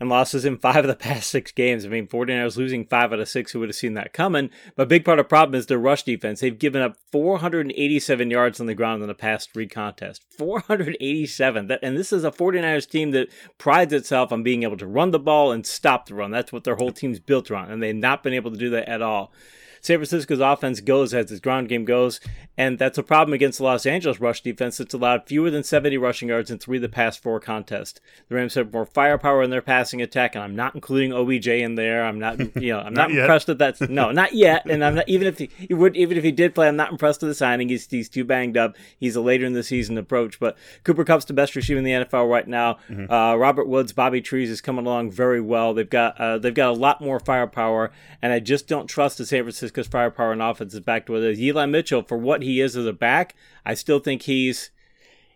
and 0.00 0.08
losses 0.08 0.44
in 0.44 0.58
five 0.58 0.84
of 0.84 0.86
the 0.86 0.94
past 0.94 1.30
six 1.30 1.50
games. 1.52 1.84
I 1.84 1.88
mean, 1.88 2.06
49ers 2.06 2.56
losing 2.56 2.84
five 2.84 3.12
out 3.12 3.20
of 3.20 3.28
six. 3.28 3.52
Who 3.52 3.60
would 3.60 3.68
have 3.68 3.76
seen 3.76 3.94
that 3.94 4.12
coming? 4.12 4.50
But 4.76 4.88
big 4.88 5.04
part 5.04 5.18
of 5.18 5.24
the 5.24 5.28
problem 5.28 5.58
is 5.58 5.66
their 5.66 5.78
rush 5.78 6.04
defense. 6.04 6.40
They've 6.40 6.58
given 6.58 6.82
up 6.82 6.96
487 7.10 8.30
yards 8.30 8.60
on 8.60 8.66
the 8.66 8.74
ground 8.74 9.02
in 9.02 9.08
the 9.08 9.14
past 9.14 9.52
three 9.52 9.66
contests. 9.66 10.20
487. 10.36 11.66
That, 11.66 11.80
and 11.82 11.96
this 11.96 12.12
is 12.12 12.24
a 12.24 12.30
49ers 12.30 12.88
team 12.88 13.10
that 13.12 13.28
prides 13.58 13.92
itself 13.92 14.32
on 14.32 14.42
being 14.42 14.62
able 14.62 14.76
to 14.76 14.86
run 14.86 15.10
the 15.10 15.18
ball 15.18 15.52
and 15.52 15.66
stop 15.66 16.06
the 16.06 16.14
run. 16.14 16.30
That's 16.30 16.52
what 16.52 16.64
their 16.64 16.76
whole 16.76 16.92
team's 16.92 17.20
built 17.20 17.50
around, 17.50 17.70
and 17.70 17.82
they've 17.82 17.94
not 17.94 18.22
been 18.22 18.34
able 18.34 18.50
to 18.50 18.56
do 18.56 18.70
that 18.70 18.88
at 18.88 19.02
all. 19.02 19.32
San 19.80 19.98
Francisco's 19.98 20.40
offense 20.40 20.80
goes 20.80 21.14
as 21.14 21.30
its 21.30 21.40
ground 21.40 21.68
game 21.68 21.84
goes, 21.84 22.20
and 22.56 22.78
that's 22.78 22.98
a 22.98 23.02
problem 23.02 23.32
against 23.32 23.58
the 23.58 23.64
Los 23.64 23.86
Angeles 23.86 24.20
rush 24.20 24.42
defense 24.42 24.78
that's 24.78 24.92
allowed 24.92 25.26
fewer 25.26 25.50
than 25.50 25.62
70 25.62 25.96
rushing 25.96 26.28
yards 26.28 26.50
in 26.50 26.58
three 26.58 26.78
of 26.78 26.82
the 26.82 26.88
past 26.88 27.22
four 27.22 27.38
contests. 27.38 28.00
The 28.28 28.34
Rams 28.34 28.54
have 28.54 28.72
more 28.72 28.84
firepower 28.84 29.42
in 29.42 29.50
their 29.50 29.62
passing 29.62 30.02
attack, 30.02 30.34
and 30.34 30.42
I'm 30.42 30.56
not 30.56 30.74
including 30.74 31.12
OBJ 31.12 31.46
in 31.46 31.76
there. 31.76 32.04
I'm 32.04 32.18
not, 32.18 32.38
you 32.56 32.72
know, 32.72 32.80
I'm 32.80 32.94
not, 32.94 33.10
not 33.10 33.18
impressed 33.18 33.48
with 33.48 33.58
that. 33.58 33.80
No, 33.88 34.10
not 34.10 34.34
yet. 34.34 34.68
And 34.68 34.84
I'm 34.84 34.96
not 34.96 35.08
even 35.08 35.28
if 35.28 35.38
he, 35.38 35.50
he, 35.56 35.72
would, 35.72 35.96
even 35.96 36.18
if 36.18 36.24
he 36.24 36.32
did 36.32 36.54
play, 36.54 36.66
I'm 36.66 36.76
not 36.76 36.90
impressed 36.90 37.22
with 37.22 37.30
the 37.30 37.34
signing. 37.34 37.68
He's 37.68 37.86
he's 37.88 38.08
too 38.08 38.24
banged 38.24 38.56
up. 38.56 38.76
He's 38.98 39.14
a 39.14 39.20
later 39.20 39.46
in 39.46 39.52
the 39.52 39.62
season 39.62 39.96
approach. 39.96 40.40
But 40.40 40.56
Cooper 40.82 41.04
Kupp's 41.04 41.26
the 41.26 41.34
best 41.34 41.54
receiver 41.54 41.78
in 41.78 41.84
the 41.84 41.92
NFL 41.92 42.28
right 42.28 42.46
now. 42.46 42.78
Mm-hmm. 42.90 43.10
Uh, 43.12 43.36
Robert 43.36 43.68
Woods, 43.68 43.92
Bobby 43.92 44.20
Trees 44.20 44.50
is 44.50 44.60
coming 44.60 44.84
along 44.84 45.12
very 45.12 45.40
well. 45.40 45.74
They've 45.74 45.88
got 45.88 46.20
uh, 46.20 46.38
they've 46.38 46.52
got 46.52 46.70
a 46.70 46.72
lot 46.72 47.00
more 47.00 47.20
firepower, 47.20 47.92
and 48.20 48.32
I 48.32 48.40
just 48.40 48.66
don't 48.66 48.88
trust 48.88 49.18
the 49.18 49.26
San 49.26 49.44
Francisco's 49.68 49.90
firepower 49.90 50.32
and 50.32 50.42
offense 50.42 50.74
is 50.74 50.80
back 50.80 51.06
to 51.06 51.12
where 51.12 51.22
it 51.22 51.32
is. 51.32 51.40
Eli 51.40 51.66
Mitchell, 51.66 52.02
for 52.02 52.16
what 52.16 52.42
he 52.42 52.60
is 52.60 52.76
as 52.76 52.86
a 52.86 52.92
back, 52.92 53.34
I 53.64 53.74
still 53.74 53.98
think 53.98 54.22
he's 54.22 54.70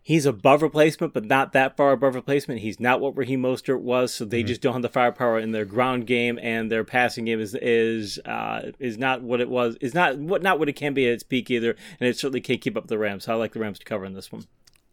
he's 0.02 0.26
above 0.26 0.62
replacement, 0.62 1.12
but 1.12 1.24
not 1.24 1.52
that 1.52 1.76
far 1.76 1.92
above 1.92 2.14
replacement. 2.14 2.60
He's 2.60 2.80
not 2.80 3.00
what 3.00 3.16
Raheem 3.16 3.42
Mostert 3.42 3.80
was, 3.80 4.12
so 4.12 4.24
they 4.24 4.40
mm-hmm. 4.40 4.48
just 4.48 4.60
don't 4.60 4.72
have 4.72 4.82
the 4.82 4.88
firepower 4.88 5.38
in 5.38 5.52
their 5.52 5.64
ground 5.64 6.06
game, 6.06 6.38
and 6.42 6.70
their 6.70 6.84
passing 6.84 7.26
game 7.26 7.40
is 7.40 7.54
is 7.60 8.18
uh, 8.24 8.72
is 8.78 8.98
not 8.98 9.22
what 9.22 9.40
it 9.40 9.48
was. 9.48 9.76
Is 9.80 9.94
not 9.94 10.18
what 10.18 10.42
not 10.42 10.58
what 10.58 10.68
it 10.68 10.74
can 10.74 10.94
be 10.94 11.06
at 11.06 11.12
its 11.12 11.22
peak 11.22 11.50
either, 11.50 11.76
and 12.00 12.08
it 12.08 12.16
certainly 12.16 12.40
can't 12.40 12.60
keep 12.60 12.76
up 12.76 12.86
the 12.86 12.98
Rams. 12.98 13.24
So 13.24 13.32
I 13.32 13.36
like 13.36 13.52
the 13.52 13.60
Rams 13.60 13.78
to 13.78 13.84
cover 13.84 14.04
in 14.04 14.14
this 14.14 14.32
one. 14.32 14.44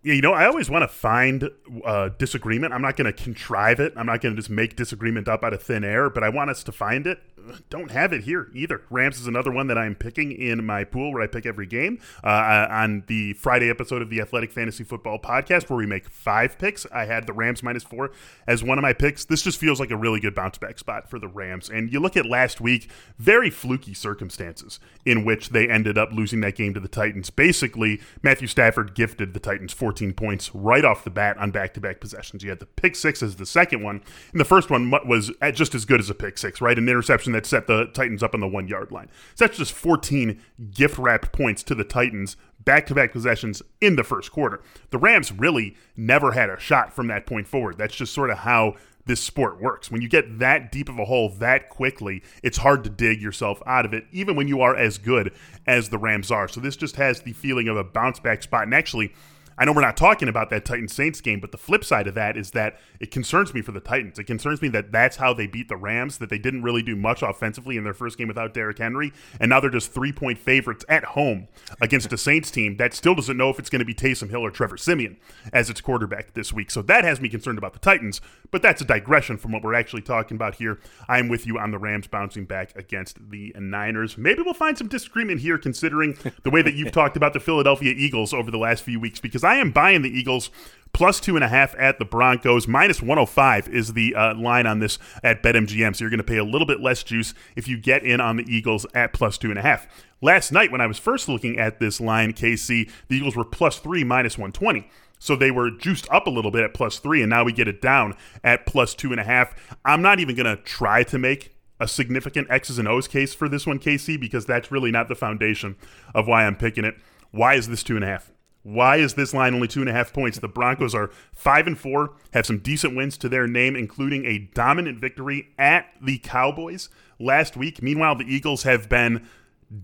Yeah, 0.01 0.13
you 0.13 0.21
know, 0.21 0.31
I 0.31 0.45
always 0.45 0.69
want 0.69 0.83
to 0.83 0.87
find 0.87 1.49
uh, 1.83 2.09
disagreement. 2.17 2.71
I'm 2.71 2.81
not 2.81 2.95
going 2.95 3.11
to 3.11 3.23
contrive 3.23 3.81
it. 3.81 3.91
I'm 3.97 4.05
not 4.05 4.21
going 4.21 4.33
to 4.33 4.41
just 4.41 4.49
make 4.49 4.77
disagreement 4.77 5.27
up 5.27 5.43
out 5.43 5.53
of 5.53 5.61
thin 5.61 5.83
air, 5.83 6.09
but 6.09 6.23
I 6.23 6.29
want 6.29 6.49
us 6.49 6.63
to 6.63 6.71
find 6.71 7.05
it 7.05 7.19
don't 7.69 7.91
have 7.91 8.13
it 8.13 8.23
here 8.23 8.49
either. 8.53 8.81
Rams 8.89 9.19
is 9.19 9.27
another 9.27 9.51
one 9.51 9.67
that 9.67 9.77
I'm 9.77 9.95
picking 9.95 10.31
in 10.31 10.65
my 10.65 10.83
pool 10.83 11.13
where 11.13 11.21
I 11.21 11.27
pick 11.27 11.45
every 11.45 11.65
game. 11.65 11.99
Uh, 12.23 12.67
on 12.69 13.03
the 13.07 13.33
Friday 13.33 13.69
episode 13.69 14.01
of 14.01 14.09
the 14.09 14.21
Athletic 14.21 14.51
Fantasy 14.51 14.83
Football 14.83 15.19
Podcast, 15.19 15.69
where 15.69 15.77
we 15.77 15.85
make 15.85 16.09
five 16.09 16.57
picks, 16.57 16.85
I 16.91 17.05
had 17.05 17.27
the 17.27 17.33
Rams 17.33 17.63
minus 17.63 17.83
four 17.83 18.11
as 18.47 18.63
one 18.63 18.77
of 18.77 18.81
my 18.81 18.93
picks. 18.93 19.25
This 19.25 19.41
just 19.41 19.59
feels 19.59 19.79
like 19.79 19.91
a 19.91 19.97
really 19.97 20.19
good 20.19 20.35
bounce 20.35 20.57
back 20.57 20.79
spot 20.79 21.09
for 21.09 21.19
the 21.19 21.27
Rams. 21.27 21.69
And 21.69 21.91
you 21.91 21.99
look 21.99 22.17
at 22.17 22.25
last 22.25 22.61
week, 22.61 22.89
very 23.17 23.49
fluky 23.49 23.93
circumstances 23.93 24.79
in 25.05 25.25
which 25.25 25.49
they 25.49 25.67
ended 25.67 25.97
up 25.97 26.11
losing 26.11 26.41
that 26.41 26.55
game 26.55 26.73
to 26.73 26.79
the 26.79 26.87
Titans. 26.87 27.29
Basically, 27.29 28.01
Matthew 28.21 28.47
Stafford 28.47 28.95
gifted 28.95 29.33
the 29.33 29.39
Titans 29.39 29.73
14 29.73 30.13
points 30.13 30.53
right 30.53 30.85
off 30.85 31.03
the 31.03 31.09
bat 31.09 31.37
on 31.37 31.51
back 31.51 31.73
to 31.75 31.79
back 31.79 31.99
possessions. 31.99 32.43
You 32.43 32.49
had 32.49 32.59
the 32.59 32.65
pick 32.65 32.95
six 32.95 33.23
as 33.23 33.35
the 33.35 33.45
second 33.45 33.83
one, 33.83 34.01
and 34.31 34.39
the 34.39 34.45
first 34.45 34.69
one 34.69 34.91
was 35.05 35.31
just 35.53 35.75
as 35.75 35.85
good 35.85 35.99
as 35.99 36.09
a 36.09 36.15
pick 36.15 36.37
six, 36.37 36.61
right? 36.61 36.77
An 36.77 36.89
interception 36.89 37.33
that 37.33 37.38
that 37.39 37.45
set 37.45 37.67
the 37.67 37.85
Titans 37.85 38.21
up 38.21 38.33
on 38.33 38.41
the 38.41 38.47
one 38.47 38.67
yard 38.67 38.91
line. 38.91 39.09
So 39.35 39.45
that's 39.45 39.57
just 39.57 39.71
14 39.71 40.41
gift 40.71 40.97
wrapped 40.97 41.31
points 41.31 41.63
to 41.63 41.75
the 41.75 41.85
Titans 41.85 42.35
back 42.65 42.85
to 42.87 42.95
back 42.95 43.13
possessions 43.13 43.61
in 43.79 43.95
the 43.95 44.03
first 44.03 44.31
quarter. 44.31 44.61
The 44.89 44.97
Rams 44.97 45.31
really 45.31 45.75
never 45.95 46.33
had 46.33 46.49
a 46.49 46.59
shot 46.59 46.93
from 46.93 47.07
that 47.07 47.25
point 47.25 47.47
forward. 47.47 47.77
That's 47.77 47.95
just 47.95 48.13
sort 48.13 48.29
of 48.29 48.39
how 48.39 48.75
this 49.05 49.21
sport 49.21 49.61
works. 49.61 49.89
When 49.89 50.01
you 50.01 50.09
get 50.09 50.39
that 50.39 50.71
deep 50.71 50.89
of 50.89 50.99
a 50.99 51.05
hole 51.05 51.29
that 51.39 51.69
quickly, 51.69 52.21
it's 52.43 52.57
hard 52.57 52.83
to 52.83 52.89
dig 52.89 53.21
yourself 53.21 53.63
out 53.65 53.85
of 53.85 53.93
it, 53.93 54.05
even 54.11 54.35
when 54.35 54.47
you 54.47 54.61
are 54.61 54.75
as 54.75 54.97
good 54.97 55.33
as 55.65 55.89
the 55.89 55.97
Rams 55.97 56.29
are. 56.29 56.47
So 56.47 56.59
this 56.59 56.75
just 56.75 56.97
has 56.97 57.21
the 57.21 57.33
feeling 57.33 57.69
of 57.69 57.77
a 57.77 57.83
bounce 57.83 58.19
back 58.19 58.43
spot. 58.43 58.63
And 58.63 58.73
actually, 58.73 59.13
I 59.59 59.65
know 59.65 59.73
we're 59.73 59.81
not 59.81 59.97
talking 59.97 60.29
about 60.29 60.49
that 60.51 60.63
Titans 60.63 60.93
Saints 60.93 61.19
game, 61.19 61.41
but 61.41 61.51
the 61.51 61.57
flip 61.57 61.83
side 61.83 62.07
of 62.07 62.15
that 62.15 62.37
is 62.37 62.51
that 62.51 62.79
it 63.01 63.11
concerns 63.11 63.53
me 63.53 63.61
for 63.61 63.73
the 63.73 63.81
Titans. 63.81 64.17
It 64.17 64.23
concerns 64.23 64.61
me 64.61 64.69
that 64.69 64.93
that's 64.93 65.17
how 65.17 65.33
they 65.33 65.47
beat 65.47 65.67
the 65.67 65.75
Rams, 65.75 66.17
that 66.19 66.29
they 66.29 66.37
didn't 66.37 66.63
really 66.63 66.81
do 66.81 66.95
much 66.95 67.21
offensively 67.21 67.75
in 67.75 67.83
their 67.83 67.93
first 67.93 68.17
game 68.17 68.29
without 68.29 68.53
Derrick 68.53 68.77
Henry, 68.77 69.11
and 69.37 69.49
now 69.49 69.59
they're 69.59 69.69
just 69.69 69.91
three 69.91 70.13
point 70.13 70.39
favorites 70.39 70.85
at 70.87 71.03
home 71.03 71.49
against 71.81 72.13
a 72.13 72.17
Saints 72.17 72.49
team 72.49 72.77
that 72.77 72.93
still 72.93 73.13
doesn't 73.13 73.35
know 73.35 73.49
if 73.49 73.59
it's 73.59 73.69
going 73.69 73.81
to 73.81 73.85
be 73.85 73.93
Taysom 73.93 74.29
Hill 74.29 74.45
or 74.45 74.49
Trevor 74.49 74.77
Siemian 74.77 75.17
as 75.51 75.69
its 75.69 75.81
quarterback 75.81 76.35
this 76.35 76.53
week. 76.53 76.71
So 76.71 76.81
that 76.83 77.03
has 77.03 77.19
me 77.19 77.27
concerned 77.27 77.57
about 77.57 77.73
the 77.73 77.79
Titans, 77.79 78.21
but 78.51 78.61
that's 78.61 78.81
a 78.81 78.85
digression 78.85 79.37
from 79.37 79.51
what 79.51 79.61
we're 79.61 79.73
actually 79.73 80.03
talking 80.03 80.35
about 80.35 80.55
here. 80.55 80.79
I'm 81.09 81.27
with 81.27 81.45
you 81.45 81.59
on 81.59 81.71
the 81.71 81.77
Rams 81.77 82.07
bouncing 82.07 82.45
back 82.45 82.73
against 82.77 83.29
the 83.29 83.53
Niners. 83.59 84.17
Maybe 84.17 84.41
we'll 84.41 84.53
find 84.53 84.77
some 84.77 84.87
disagreement 84.87 85.41
here 85.41 85.57
considering 85.57 86.17
the 86.43 86.49
way 86.49 86.61
that 86.61 86.75
you've 86.75 86.91
talked 86.93 87.17
about 87.17 87.33
the 87.33 87.41
Philadelphia 87.41 87.93
Eagles 87.93 88.33
over 88.33 88.49
the 88.49 88.57
last 88.57 88.83
few 88.83 89.01
weeks 89.01 89.19
because 89.19 89.43
I 89.49 89.55
am 89.55 89.71
buying 89.71 90.03
the 90.03 90.15
Eagles 90.15 90.51
plus 90.93 91.19
two 91.19 91.35
and 91.35 91.43
a 91.43 91.47
half 91.47 91.73
at 91.79 91.97
the 91.97 92.05
Broncos. 92.05 92.67
Minus 92.67 93.01
105 93.01 93.67
is 93.67 93.93
the 93.93 94.13
uh, 94.13 94.35
line 94.35 94.67
on 94.67 94.77
this 94.77 94.99
at 95.23 95.41
BetMGM. 95.41 95.95
So 95.95 96.03
you're 96.03 96.11
going 96.11 96.19
to 96.19 96.23
pay 96.23 96.37
a 96.37 96.43
little 96.43 96.67
bit 96.67 96.81
less 96.81 97.01
juice 97.01 97.33
if 97.55 97.67
you 97.67 97.75
get 97.79 98.03
in 98.03 98.21
on 98.21 98.35
the 98.35 98.45
Eagles 98.47 98.85
at 98.93 99.11
plus 99.11 99.39
two 99.39 99.49
and 99.49 99.57
a 99.57 99.63
half. 99.63 99.87
Last 100.21 100.51
night, 100.51 100.71
when 100.71 100.81
I 100.81 100.85
was 100.85 100.99
first 100.99 101.27
looking 101.27 101.57
at 101.57 101.79
this 101.79 101.99
line, 101.99 102.33
KC, 102.33 102.91
the 103.07 103.17
Eagles 103.17 103.35
were 103.35 103.43
plus 103.43 103.79
three, 103.79 104.03
minus 104.03 104.37
120. 104.37 104.87
So 105.17 105.35
they 105.35 105.49
were 105.49 105.71
juiced 105.71 106.07
up 106.11 106.27
a 106.27 106.29
little 106.29 106.51
bit 106.51 106.63
at 106.63 106.75
plus 106.75 106.99
three, 106.99 107.23
and 107.23 107.29
now 107.31 107.43
we 107.43 107.51
get 107.51 107.67
it 107.67 107.81
down 107.81 108.15
at 108.43 108.67
plus 108.67 108.93
two 108.93 109.09
and 109.09 109.19
a 109.19 109.23
half. 109.23 109.55
I'm 109.83 110.03
not 110.03 110.19
even 110.19 110.35
going 110.35 110.45
to 110.55 110.61
try 110.61 111.01
to 111.05 111.17
make 111.17 111.55
a 111.79 111.87
significant 111.87 112.51
X's 112.51 112.77
and 112.77 112.87
O's 112.87 113.07
case 113.07 113.33
for 113.33 113.49
this 113.49 113.65
one, 113.65 113.79
KC, 113.79 114.19
because 114.19 114.45
that's 114.45 114.71
really 114.71 114.91
not 114.91 115.07
the 115.07 115.15
foundation 115.15 115.75
of 116.13 116.27
why 116.27 116.45
I'm 116.45 116.55
picking 116.55 116.85
it. 116.85 116.97
Why 117.31 117.55
is 117.55 117.67
this 117.67 117.81
two 117.81 117.95
and 117.95 118.05
a 118.05 118.07
half? 118.07 118.31
Why 118.63 118.97
is 118.97 119.13
this 119.13 119.33
line 119.33 119.53
only 119.53 119.67
two 119.67 119.79
and 119.79 119.89
a 119.89 119.93
half 119.93 120.13
points? 120.13 120.39
The 120.39 120.47
Broncos 120.47 120.93
are 120.93 121.11
five 121.31 121.65
and 121.65 121.77
four, 121.77 122.15
have 122.33 122.45
some 122.45 122.59
decent 122.59 122.95
wins 122.95 123.17
to 123.19 123.29
their 123.29 123.47
name, 123.47 123.75
including 123.75 124.25
a 124.25 124.49
dominant 124.53 124.99
victory 124.99 125.49
at 125.57 125.87
the 126.01 126.17
Cowboys 126.17 126.89
last 127.19 127.55
week. 127.55 127.81
Meanwhile, 127.81 128.15
the 128.15 128.33
Eagles 128.33 128.63
have 128.63 128.89
been 128.89 129.27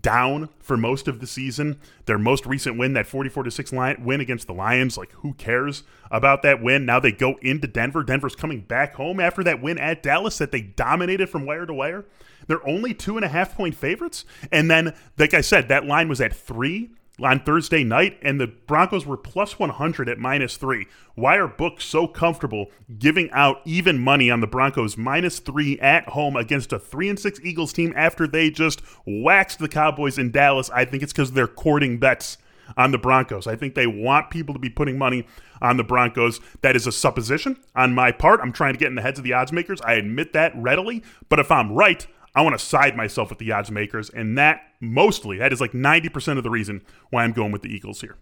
down 0.01 0.50
for 0.60 0.77
most 0.77 1.08
of 1.08 1.20
the 1.20 1.27
season. 1.27 1.79
Their 2.05 2.17
most 2.17 2.46
recent 2.46 2.77
win, 2.77 2.94
that 2.94 3.08
44 3.08 3.44
to 3.44 3.51
6 3.51 3.72
win 4.00 4.20
against 4.20 4.48
the 4.48 4.53
Lions, 4.53 4.98
like 4.98 5.12
who 5.13 5.34
cares 5.34 5.84
about 6.12 6.41
that 6.41 6.62
win? 6.62 6.86
Now 6.86 7.00
they 7.00 7.12
go 7.12 7.36
into 7.41 7.67
Denver. 7.67 8.03
Denver's 8.03 8.36
coming 8.36 8.62
back 8.62 8.96
home 8.96 9.20
after 9.20 9.44
that 9.44 9.62
win 9.62 9.77
at 9.77 10.03
Dallas 10.03 10.38
that 10.39 10.51
they 10.51 10.62
dominated 10.62 11.29
from 11.29 11.46
wire 11.46 11.65
to 11.65 11.74
wire. 11.74 12.05
They're 12.48 12.67
only 12.67 12.94
two 12.94 13.15
and 13.15 13.25
a 13.25 13.29
half 13.29 13.55
point 13.55 13.75
favorites. 13.75 14.25
And 14.51 14.70
then, 14.70 14.96
like 15.17 15.34
I 15.34 15.41
said, 15.41 15.67
that 15.67 15.86
line 15.86 16.10
was 16.10 16.22
at 16.22 16.36
three 16.36 16.91
on 17.22 17.39
Thursday 17.39 17.84
night, 17.84 18.17
and 18.22 18.39
the 18.39 18.48
Broncos 18.48 19.05
were 19.05 19.17
plus 19.17 19.57
100 19.57 20.10
at 20.10 20.19
minus 20.19 20.57
three. 20.57 20.88
Why 21.15 21.38
are 21.38 21.48
books 21.48 21.86
so 21.86 22.07
comfortable 22.07 22.72
giving 22.98 23.31
out 23.31 23.62
even 23.65 24.00
money 24.00 24.29
on 24.29 24.41
the 24.41 24.48
Broncos 24.48 24.98
minus 24.98 25.39
three 25.39 25.79
at 25.79 26.10
home 26.10 26.36
against 26.36 26.74
a 26.74 26.79
three 26.79 27.10
and 27.10 27.19
six 27.19 27.39
Eagles 27.41 27.74
team 27.74 27.93
after 27.95 28.27
they 28.27 28.50
just 28.50 28.81
waxed 29.05 29.60
the 29.60 29.69
Cowboys 29.69 30.17
in 30.17 30.31
Dallas? 30.31 30.69
I 30.72 30.86
think 30.86 31.03
it's 31.03 31.13
because 31.13 31.31
they're 31.31 31.48
courting 31.48 32.00
bets 32.00 32.38
on 32.77 32.91
the 32.91 32.98
Broncos. 32.98 33.48
I 33.48 33.55
think 33.55 33.75
they 33.75 33.88
want 33.88 34.29
people 34.29 34.53
to 34.53 34.60
be 34.60 34.69
putting 34.69 34.98
money 34.98 35.27
on 35.62 35.77
the 35.77 35.84
Broncos. 35.84 36.39
That 36.62 36.75
is 36.75 36.88
a 36.88 36.91
supposition 36.91 37.57
on 37.75 37.93
my 37.93 38.12
part. 38.12 38.39
I'm 38.41 38.51
trying 38.51 38.74
to 38.74 38.79
get 38.79 38.89
in 38.89 38.95
the 38.95 39.01
heads 39.01 39.19
of 39.19 39.24
the 39.24 39.34
odds 39.34 39.51
makers. 39.51 39.81
I 39.81 39.93
admit 39.93 40.34
that 40.34 40.53
readily. 40.55 41.03
But 41.29 41.39
if 41.39 41.51
I'm 41.51 41.72
right, 41.72 42.05
I 42.36 42.42
want 42.42 42.58
to 42.58 42.63
side 42.63 42.98
myself 42.98 43.30
with 43.30 43.39
the 43.39 43.51
odds 43.51 43.72
makers, 43.72 44.10
and 44.10 44.38
that 44.38 44.62
mostly, 44.82 45.38
that 45.38 45.54
is 45.54 45.62
like 45.62 45.72
90% 45.72 46.38
of 46.38 46.44
the 46.44 46.50
reason 46.50 46.82
why 47.10 47.24
I'm 47.24 47.32
going 47.32 47.51
with 47.51 47.62
the 47.62 47.74
Eagles 47.74 48.01
here. 48.01 48.18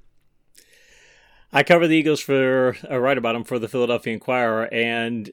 I 1.51 1.63
cover 1.63 1.87
the 1.87 1.95
Eagles 1.95 2.19
for, 2.19 2.77
uh, 2.89 2.97
write 2.99 3.17
about 3.17 3.33
them 3.33 3.43
for 3.43 3.59
the 3.59 3.67
Philadelphia 3.67 4.13
Inquirer, 4.13 4.71
and 4.71 5.31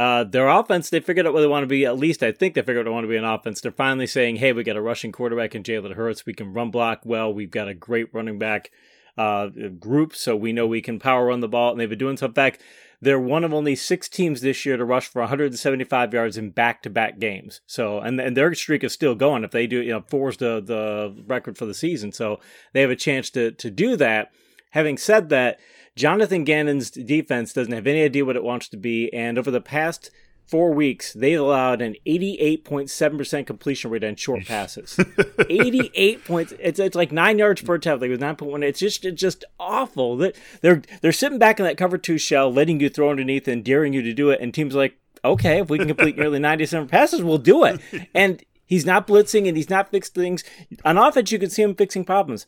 uh, 0.00 0.24
their 0.24 0.48
offense, 0.48 0.88
they 0.88 1.00
figured 1.00 1.26
out 1.26 1.34
what 1.34 1.40
they 1.40 1.46
want 1.46 1.62
to 1.62 1.66
be. 1.66 1.84
At 1.84 1.98
least 1.98 2.22
I 2.22 2.32
think 2.32 2.54
they 2.54 2.62
figured 2.62 2.86
out 2.86 2.90
they 2.90 2.94
want 2.94 3.04
to 3.04 3.08
be 3.08 3.18
an 3.18 3.24
offense. 3.24 3.60
They're 3.60 3.70
finally 3.70 4.06
saying, 4.06 4.36
hey, 4.36 4.54
we 4.54 4.64
got 4.64 4.76
a 4.76 4.80
rushing 4.80 5.12
quarterback 5.12 5.54
in 5.54 5.62
Jalen 5.62 5.94
Hurts. 5.94 6.24
We 6.24 6.32
can 6.32 6.54
run 6.54 6.70
block 6.70 7.02
well. 7.04 7.32
We've 7.32 7.50
got 7.50 7.68
a 7.68 7.74
great 7.74 8.12
running 8.14 8.38
back 8.38 8.70
uh, 9.18 9.48
group, 9.78 10.16
so 10.16 10.34
we 10.34 10.54
know 10.54 10.66
we 10.66 10.80
can 10.80 10.98
power 10.98 11.26
run 11.26 11.40
the 11.40 11.48
ball. 11.48 11.72
And 11.72 11.80
they've 11.80 11.88
been 11.90 11.98
doing 11.98 12.16
some. 12.16 12.30
In 12.30 12.34
fact, 12.34 12.62
they're 13.00 13.20
one 13.20 13.44
of 13.44 13.54
only 13.54 13.74
six 13.74 14.08
teams 14.08 14.40
this 14.40 14.66
year 14.66 14.76
to 14.76 14.84
rush 14.84 15.08
for 15.08 15.20
175 15.20 16.12
yards 16.12 16.36
in 16.36 16.50
back-to-back 16.50 17.18
games. 17.18 17.60
So, 17.66 17.98
and, 17.98 18.20
and 18.20 18.36
their 18.36 18.54
streak 18.54 18.84
is 18.84 18.92
still 18.92 19.14
going. 19.14 19.42
If 19.42 19.52
they 19.52 19.66
do, 19.66 19.80
you 19.80 19.92
know, 19.92 20.04
four's 20.06 20.36
the 20.36 20.60
the 20.60 21.24
record 21.26 21.56
for 21.56 21.66
the 21.66 21.74
season. 21.74 22.12
So 22.12 22.40
they 22.72 22.80
have 22.82 22.90
a 22.90 22.96
chance 22.96 23.30
to 23.30 23.52
to 23.52 23.70
do 23.70 23.96
that. 23.96 24.30
Having 24.70 24.98
said 24.98 25.30
that, 25.30 25.58
Jonathan 25.96 26.44
Gannon's 26.44 26.90
defense 26.90 27.52
doesn't 27.52 27.72
have 27.72 27.86
any 27.86 28.02
idea 28.02 28.24
what 28.24 28.36
it 28.36 28.44
wants 28.44 28.68
to 28.68 28.76
be, 28.76 29.12
and 29.12 29.38
over 29.38 29.50
the 29.50 29.60
past 29.60 30.10
four 30.50 30.72
weeks, 30.72 31.12
they 31.12 31.34
allowed 31.34 31.80
an 31.80 31.94
88.7% 32.06 33.46
completion 33.46 33.90
rate 33.90 34.02
on 34.02 34.16
short 34.16 34.44
passes. 34.46 34.98
88 35.48 36.24
points. 36.24 36.52
It's, 36.58 36.80
it's 36.80 36.96
like 36.96 37.12
nine 37.12 37.38
yards 37.38 37.62
per 37.62 37.76
attempt. 37.76 38.02
Like 38.02 38.08
it 38.08 38.12
was 38.12 38.20
9.1. 38.20 38.64
It's 38.64 38.80
just 38.80 39.04
it's 39.04 39.20
just 39.20 39.44
awful. 39.58 40.16
They're 40.16 40.82
they're 41.00 41.12
sitting 41.12 41.38
back 41.38 41.60
in 41.60 41.66
that 41.66 41.76
cover 41.76 41.98
two 41.98 42.18
shell, 42.18 42.52
letting 42.52 42.80
you 42.80 42.88
throw 42.88 43.10
underneath 43.10 43.46
and 43.46 43.64
daring 43.64 43.92
you 43.92 44.02
to 44.02 44.12
do 44.12 44.30
it. 44.30 44.40
And 44.40 44.52
teams 44.52 44.74
like, 44.74 44.96
okay, 45.24 45.60
if 45.60 45.70
we 45.70 45.78
can 45.78 45.88
complete 45.88 46.18
nearly 46.18 46.38
97 46.40 46.88
passes, 46.88 47.22
we'll 47.22 47.38
do 47.38 47.64
it. 47.64 47.80
And 48.12 48.42
he's 48.66 48.84
not 48.84 49.06
blitzing 49.06 49.46
and 49.46 49.56
he's 49.56 49.70
not 49.70 49.90
fixing 49.90 50.14
things. 50.14 50.44
On 50.84 50.98
offense, 50.98 51.30
you 51.30 51.38
can 51.38 51.50
see 51.50 51.62
him 51.62 51.74
fixing 51.76 52.04
problems. 52.04 52.46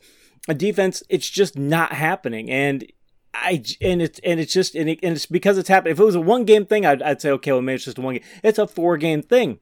A 0.49 0.53
defense, 0.53 1.03
it's 1.07 1.29
just 1.29 1.57
not 1.57 1.93
happening. 1.93 2.49
And 2.49 2.85
I 3.33 3.63
and 3.81 4.01
it's 4.01 4.19
and 4.19 4.39
it's 4.39 4.53
just 4.53 4.75
and, 4.75 4.89
it, 4.89 4.99
and, 5.01 5.15
it's 5.15 5.25
because 5.25 5.57
it's 5.57 5.69
happening. 5.69 5.93
If 5.93 5.99
it 5.99 6.05
was 6.05 6.15
a 6.15 6.21
one 6.21 6.45
game 6.45 6.65
thing, 6.65 6.85
I'd, 6.85 7.01
I'd 7.01 7.21
say 7.21 7.31
okay, 7.31 7.51
well 7.51 7.61
maybe 7.61 7.75
it's 7.75 7.85
just 7.85 7.97
a 7.97 8.01
one 8.01 8.15
game. 8.15 8.23
It's 8.43 8.59
a 8.59 8.67
four 8.67 8.97
game 8.97 9.21
thing. 9.21 9.59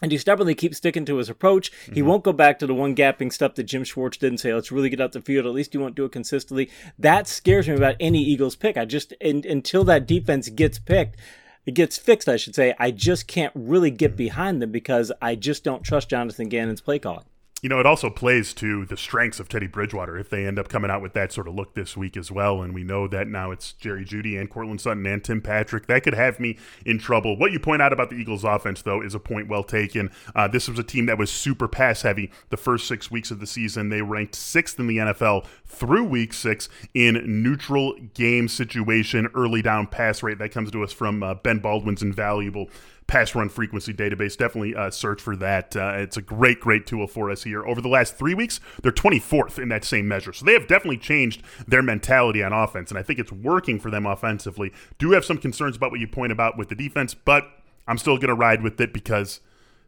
And 0.00 0.10
he 0.10 0.18
stubbornly 0.18 0.56
keeps 0.56 0.78
sticking 0.78 1.04
to 1.04 1.18
his 1.18 1.28
approach. 1.28 1.70
Mm-hmm. 1.70 1.94
He 1.94 2.02
won't 2.02 2.24
go 2.24 2.32
back 2.32 2.58
to 2.58 2.66
the 2.66 2.74
one 2.74 2.96
gapping 2.96 3.32
stuff 3.32 3.54
that 3.54 3.64
Jim 3.64 3.84
Schwartz 3.84 4.16
didn't 4.16 4.38
say, 4.38 4.52
let's 4.52 4.72
really 4.72 4.88
get 4.88 5.00
out 5.00 5.12
the 5.12 5.20
field. 5.20 5.46
At 5.46 5.52
least 5.52 5.74
you 5.74 5.80
won't 5.80 5.94
do 5.94 6.04
it 6.04 6.10
consistently. 6.10 6.70
That 6.98 7.28
scares 7.28 7.68
me 7.68 7.76
about 7.76 7.94
any 8.00 8.20
Eagles 8.20 8.56
pick. 8.56 8.76
I 8.76 8.84
just, 8.84 9.12
in, 9.20 9.44
until 9.48 9.84
that 9.84 10.08
defense 10.08 10.48
gets 10.48 10.80
picked, 10.80 11.18
it 11.66 11.74
gets 11.74 11.98
fixed, 11.98 12.28
I 12.28 12.36
should 12.36 12.56
say, 12.56 12.74
I 12.80 12.90
just 12.90 13.28
can't 13.28 13.52
really 13.54 13.92
get 13.92 14.16
behind 14.16 14.60
them 14.60 14.72
because 14.72 15.12
I 15.22 15.36
just 15.36 15.62
don't 15.62 15.84
trust 15.84 16.10
Jonathan 16.10 16.48
Gannon's 16.48 16.80
play 16.80 16.98
calling. 16.98 17.24
You 17.62 17.68
know, 17.68 17.78
it 17.78 17.86
also 17.86 18.10
plays 18.10 18.52
to 18.54 18.84
the 18.86 18.96
strengths 18.96 19.38
of 19.38 19.48
Teddy 19.48 19.68
Bridgewater 19.68 20.18
if 20.18 20.28
they 20.28 20.46
end 20.46 20.58
up 20.58 20.68
coming 20.68 20.90
out 20.90 21.00
with 21.00 21.12
that 21.12 21.32
sort 21.32 21.46
of 21.46 21.54
look 21.54 21.74
this 21.74 21.96
week 21.96 22.16
as 22.16 22.28
well. 22.28 22.60
And 22.60 22.74
we 22.74 22.82
know 22.82 23.06
that 23.06 23.28
now 23.28 23.52
it's 23.52 23.72
Jerry 23.74 24.04
Jeudy 24.04 24.36
and 24.36 24.50
Courtland 24.50 24.80
Sutton 24.80 25.06
and 25.06 25.22
Tim 25.22 25.40
Patrick. 25.40 25.86
That 25.86 26.02
could 26.02 26.14
have 26.14 26.40
me 26.40 26.58
in 26.84 26.98
trouble. 26.98 27.38
What 27.38 27.52
you 27.52 27.60
point 27.60 27.80
out 27.80 27.92
about 27.92 28.10
the 28.10 28.16
Eagles' 28.16 28.42
offense, 28.42 28.82
though, 28.82 29.00
is 29.00 29.14
a 29.14 29.20
point 29.20 29.46
well 29.46 29.62
taken. 29.62 30.10
Uh, 30.34 30.48
this 30.48 30.68
was 30.68 30.76
a 30.76 30.82
team 30.82 31.06
that 31.06 31.18
was 31.18 31.30
super 31.30 31.68
pass 31.68 32.02
heavy 32.02 32.32
the 32.50 32.56
first 32.56 32.88
six 32.88 33.12
weeks 33.12 33.30
of 33.30 33.38
the 33.38 33.46
season. 33.46 33.90
They 33.90 34.02
ranked 34.02 34.34
sixth 34.34 34.80
in 34.80 34.88
the 34.88 34.96
NFL 34.96 35.46
through 35.64 36.02
week 36.02 36.32
six 36.32 36.68
in 36.94 37.44
neutral 37.44 37.94
game 38.14 38.48
situation, 38.48 39.28
early 39.36 39.62
down 39.62 39.86
pass 39.86 40.20
rate. 40.20 40.38
That 40.38 40.50
comes 40.50 40.72
to 40.72 40.82
us 40.82 40.92
from 40.92 41.22
uh, 41.22 41.34
Ben 41.34 41.60
Baldwin's 41.60 42.02
invaluable 42.02 42.68
pass 43.06 43.34
run 43.34 43.48
frequency 43.48 43.92
database. 43.92 44.36
Definitely 44.36 44.74
uh, 44.74 44.90
search 44.90 45.20
for 45.20 45.36
that. 45.36 45.76
Uh, 45.76 45.94
it's 45.96 46.16
a 46.16 46.22
great, 46.22 46.60
great 46.60 46.86
tool 46.86 47.06
for 47.06 47.30
us 47.30 47.44
here. 47.44 47.64
Over 47.66 47.80
the 47.80 47.88
last 47.88 48.16
three 48.16 48.34
weeks, 48.34 48.60
they're 48.82 48.92
24th 48.92 49.58
in 49.58 49.68
that 49.68 49.84
same 49.84 50.08
measure. 50.08 50.32
So 50.32 50.44
they 50.44 50.54
have 50.54 50.66
definitely 50.66 50.98
changed 50.98 51.42
their 51.66 51.82
mentality 51.82 52.42
on 52.42 52.52
offense, 52.52 52.90
and 52.90 52.98
I 52.98 53.02
think 53.02 53.18
it's 53.18 53.32
working 53.32 53.78
for 53.78 53.90
them 53.90 54.06
offensively. 54.06 54.72
Do 54.98 55.12
have 55.12 55.24
some 55.24 55.38
concerns 55.38 55.76
about 55.76 55.90
what 55.90 56.00
you 56.00 56.08
point 56.08 56.32
about 56.32 56.56
with 56.56 56.68
the 56.68 56.74
defense, 56.74 57.14
but 57.14 57.44
I'm 57.86 57.98
still 57.98 58.16
going 58.16 58.28
to 58.28 58.34
ride 58.34 58.62
with 58.62 58.80
it 58.80 58.92
because 58.92 59.40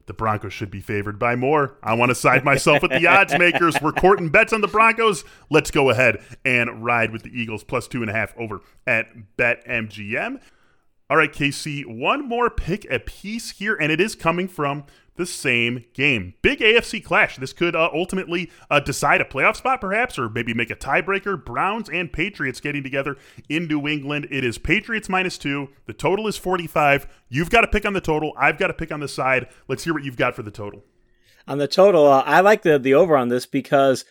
the 0.06 0.12
Broncos 0.12 0.52
should 0.52 0.71
be 0.71 0.80
favored 0.80 1.18
by 1.18 1.35
more. 1.37 1.76
I 1.83 1.94
want 1.94 2.11
to 2.11 2.14
side 2.14 2.44
myself 2.44 2.83
with 2.83 2.90
the 2.90 3.06
odds 3.06 3.37
makers. 3.38 3.76
We're 3.80 3.92
courting 3.92 4.28
bets 4.28 4.52
on 4.52 4.61
the 4.61 4.68
Broncos. 4.68 5.25
Let's 5.50 5.71
go 5.71 5.90
ahead 5.90 6.23
and 6.44 6.85
ride 6.85 7.11
with 7.11 7.23
the 7.23 7.30
Eagles 7.30 7.64
plus 7.64 7.88
two 7.88 8.02
and 8.02 8.11
a 8.11 8.14
half 8.14 8.37
over 8.37 8.61
at 8.87 9.06
BetMGM. 9.38 10.40
All 11.11 11.18
right, 11.18 11.32
KC, 11.32 11.84
one 11.84 12.26
more 12.26 12.49
pick 12.49 12.90
a 12.90 12.99
piece 12.99 13.50
here, 13.50 13.75
and 13.75 13.92
it 13.92 14.00
is 14.00 14.14
coming 14.14 14.49
from 14.49 14.84
the 15.16 15.26
same 15.26 15.84
game. 15.92 16.32
Big 16.40 16.61
AFC 16.61 17.04
clash. 17.04 17.37
This 17.37 17.52
could 17.52 17.76
uh, 17.76 17.90
ultimately 17.92 18.50
uh, 18.70 18.80
decide 18.80 19.20
a 19.20 19.25
playoff 19.25 19.56
spot, 19.56 19.82
perhaps, 19.82 20.18
or 20.18 20.30
maybe 20.30 20.54
make 20.54 20.70
a 20.70 20.76
tiebreaker. 20.76 21.42
Browns 21.42 21.90
and 21.90 22.11
Patriots 22.11 22.58
getting 22.58 22.82
together 22.82 23.18
in 23.50 23.68
New 23.68 23.87
England. 23.87 24.28
It 24.30 24.44
is 24.44 24.56
Patriots 24.56 25.11
minus 25.11 25.37
two. 25.37 25.68
The 25.84 25.92
total 25.92 26.26
is 26.26 26.38
45. 26.38 27.06
You've 27.28 27.50
got 27.50 27.61
to 27.61 27.68
pick 27.68 27.84
on 27.84 27.92
the 27.92 28.00
total. 28.00 28.32
I've 28.38 28.58
got 28.58 28.68
to 28.68 28.75
pick 28.75 28.90
on 28.90 29.00
the 29.00 29.08
side. 29.08 29.49
Let's 29.68 29.84
hear 29.84 29.92
what 29.92 30.04
you've 30.04 30.16
got 30.16 30.34
for 30.34 30.42
the 30.42 30.50
total. 30.50 30.84
On 31.46 31.58
the 31.58 31.68
total, 31.68 32.06
uh, 32.06 32.23
I 32.25 32.40
like 32.40 32.62
the, 32.62 32.78
the 32.78 32.94
over 32.94 33.14
on 33.14 33.28
this 33.28 33.44
because 33.44 34.06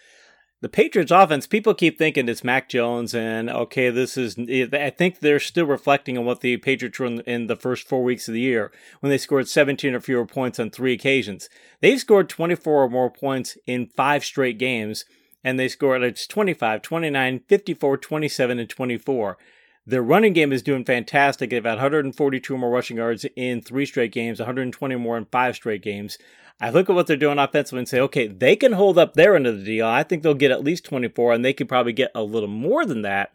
the 0.63 0.69
Patriots 0.69 1.11
offense, 1.11 1.45
people 1.45 1.73
keep 1.73 1.97
thinking 1.97 2.29
it's 2.29 2.41
Mac 2.41 2.69
Jones, 2.69 3.13
and 3.13 3.49
okay, 3.49 3.89
this 3.89 4.15
is. 4.15 4.37
I 4.39 4.89
think 4.91 5.19
they're 5.19 5.37
still 5.37 5.65
reflecting 5.65 6.17
on 6.17 6.23
what 6.23 6.39
the 6.39 6.55
Patriots 6.55 6.97
were 6.99 7.07
in, 7.07 7.47
the 7.47 7.57
first 7.57 7.85
four 7.85 8.01
weeks 8.01 8.29
of 8.29 8.33
the 8.33 8.39
year 8.39 8.71
when 9.01 9.09
they 9.09 9.17
scored 9.17 9.49
17 9.49 9.93
or 9.93 9.99
fewer 9.99 10.25
points 10.25 10.61
on 10.61 10.69
three 10.69 10.93
occasions. 10.93 11.49
They've 11.81 11.99
scored 11.99 12.29
24 12.29 12.83
or 12.85 12.89
more 12.89 13.11
points 13.11 13.57
in 13.67 13.87
five 13.87 14.23
straight 14.23 14.57
games, 14.57 15.03
and 15.43 15.59
they 15.59 15.67
scored 15.67 16.01
it's 16.01 16.25
25, 16.27 16.81
29, 16.81 17.41
54, 17.45 17.97
27, 17.97 18.59
and 18.59 18.69
24. 18.69 19.37
Their 19.85 20.01
running 20.01 20.31
game 20.31 20.53
is 20.53 20.63
doing 20.63 20.85
fantastic. 20.85 21.49
They've 21.49 21.61
had 21.61 21.71
142 21.71 22.57
more 22.57 22.69
rushing 22.69 22.95
yards 22.95 23.25
in 23.35 23.61
three 23.61 23.85
straight 23.85 24.13
games, 24.13 24.39
120 24.39 24.95
more 24.95 25.17
in 25.17 25.25
five 25.25 25.55
straight 25.55 25.81
games. 25.81 26.17
I 26.61 26.69
look 26.69 26.89
at 26.89 26.95
what 26.95 27.07
they're 27.07 27.17
doing 27.17 27.39
offensively 27.39 27.79
and 27.79 27.89
say, 27.89 27.99
okay, 27.99 28.27
they 28.27 28.55
can 28.55 28.73
hold 28.73 28.97
up 28.97 29.13
their 29.13 29.35
end 29.35 29.47
of 29.47 29.57
the 29.57 29.65
deal. 29.65 29.87
I 29.87 30.03
think 30.03 30.23
they'll 30.23 30.33
get 30.33 30.51
at 30.51 30.63
least 30.63 30.85
24, 30.85 31.33
and 31.33 31.43
they 31.43 31.53
could 31.53 31.67
probably 31.67 31.93
get 31.93 32.11
a 32.15 32.23
little 32.23 32.49
more 32.49 32.85
than 32.85 33.01
that. 33.01 33.33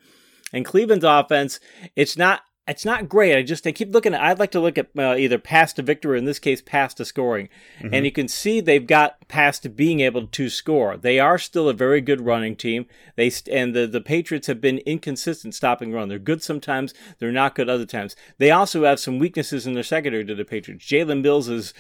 And 0.52 0.64
Cleveland's 0.64 1.04
offense, 1.04 1.60
it's 1.94 2.16
not 2.16 2.42
it's 2.68 2.84
not 2.84 3.08
great. 3.08 3.37
I 3.37 3.42
just 3.42 3.66
I 3.66 3.72
keep 3.72 3.92
looking 3.92 4.12
at. 4.12 4.20
I'd 4.20 4.38
like 4.38 4.50
to 4.50 4.60
look 4.60 4.76
at 4.76 4.88
uh, 4.96 5.16
either 5.16 5.38
pass 5.38 5.72
to 5.75 5.82
victory, 5.82 6.18
in 6.18 6.26
this 6.26 6.38
case, 6.38 6.60
pass 6.60 6.92
to 6.94 7.04
scoring, 7.04 7.48
mm-hmm. 7.78 7.94
and 7.94 8.04
you 8.04 8.12
can 8.12 8.28
see 8.28 8.60
they've 8.60 8.87
got 8.87 9.26
past 9.26 9.62
to 9.62 9.70
being 9.70 10.00
able 10.00 10.26
to 10.26 10.50
score. 10.50 10.96
They 10.96 11.18
are 11.18 11.38
still 11.38 11.68
a 11.68 11.75
very 11.75 12.02
good 12.02 12.20
running 12.20 12.56
team. 12.56 12.87
They 13.16 13.32
and 13.50 13.75
the 13.75 13.87
the 13.87 14.02
Patriots 14.02 14.46
have 14.48 14.60
been 14.60 14.78
inconsistent 14.78 15.54
stopping 15.54 15.92
run. 15.92 16.08
They're 16.08 16.18
good 16.18 16.42
sometimes. 16.42 16.92
They're 17.18 17.32
not 17.32 17.54
good 17.54 17.70
other 17.70 17.87
times. 17.87 18.14
They 18.37 18.50
also 18.50 18.84
have 18.84 19.00
some 19.00 19.18
weaknesses 19.18 19.66
in 19.66 19.72
their 19.72 19.82
secondary 19.82 20.25
to 20.26 20.34
the 20.34 20.44
Patriots. 20.44 20.84
Jalen 20.84 21.22
Mills 21.22 21.48
is 21.48 21.72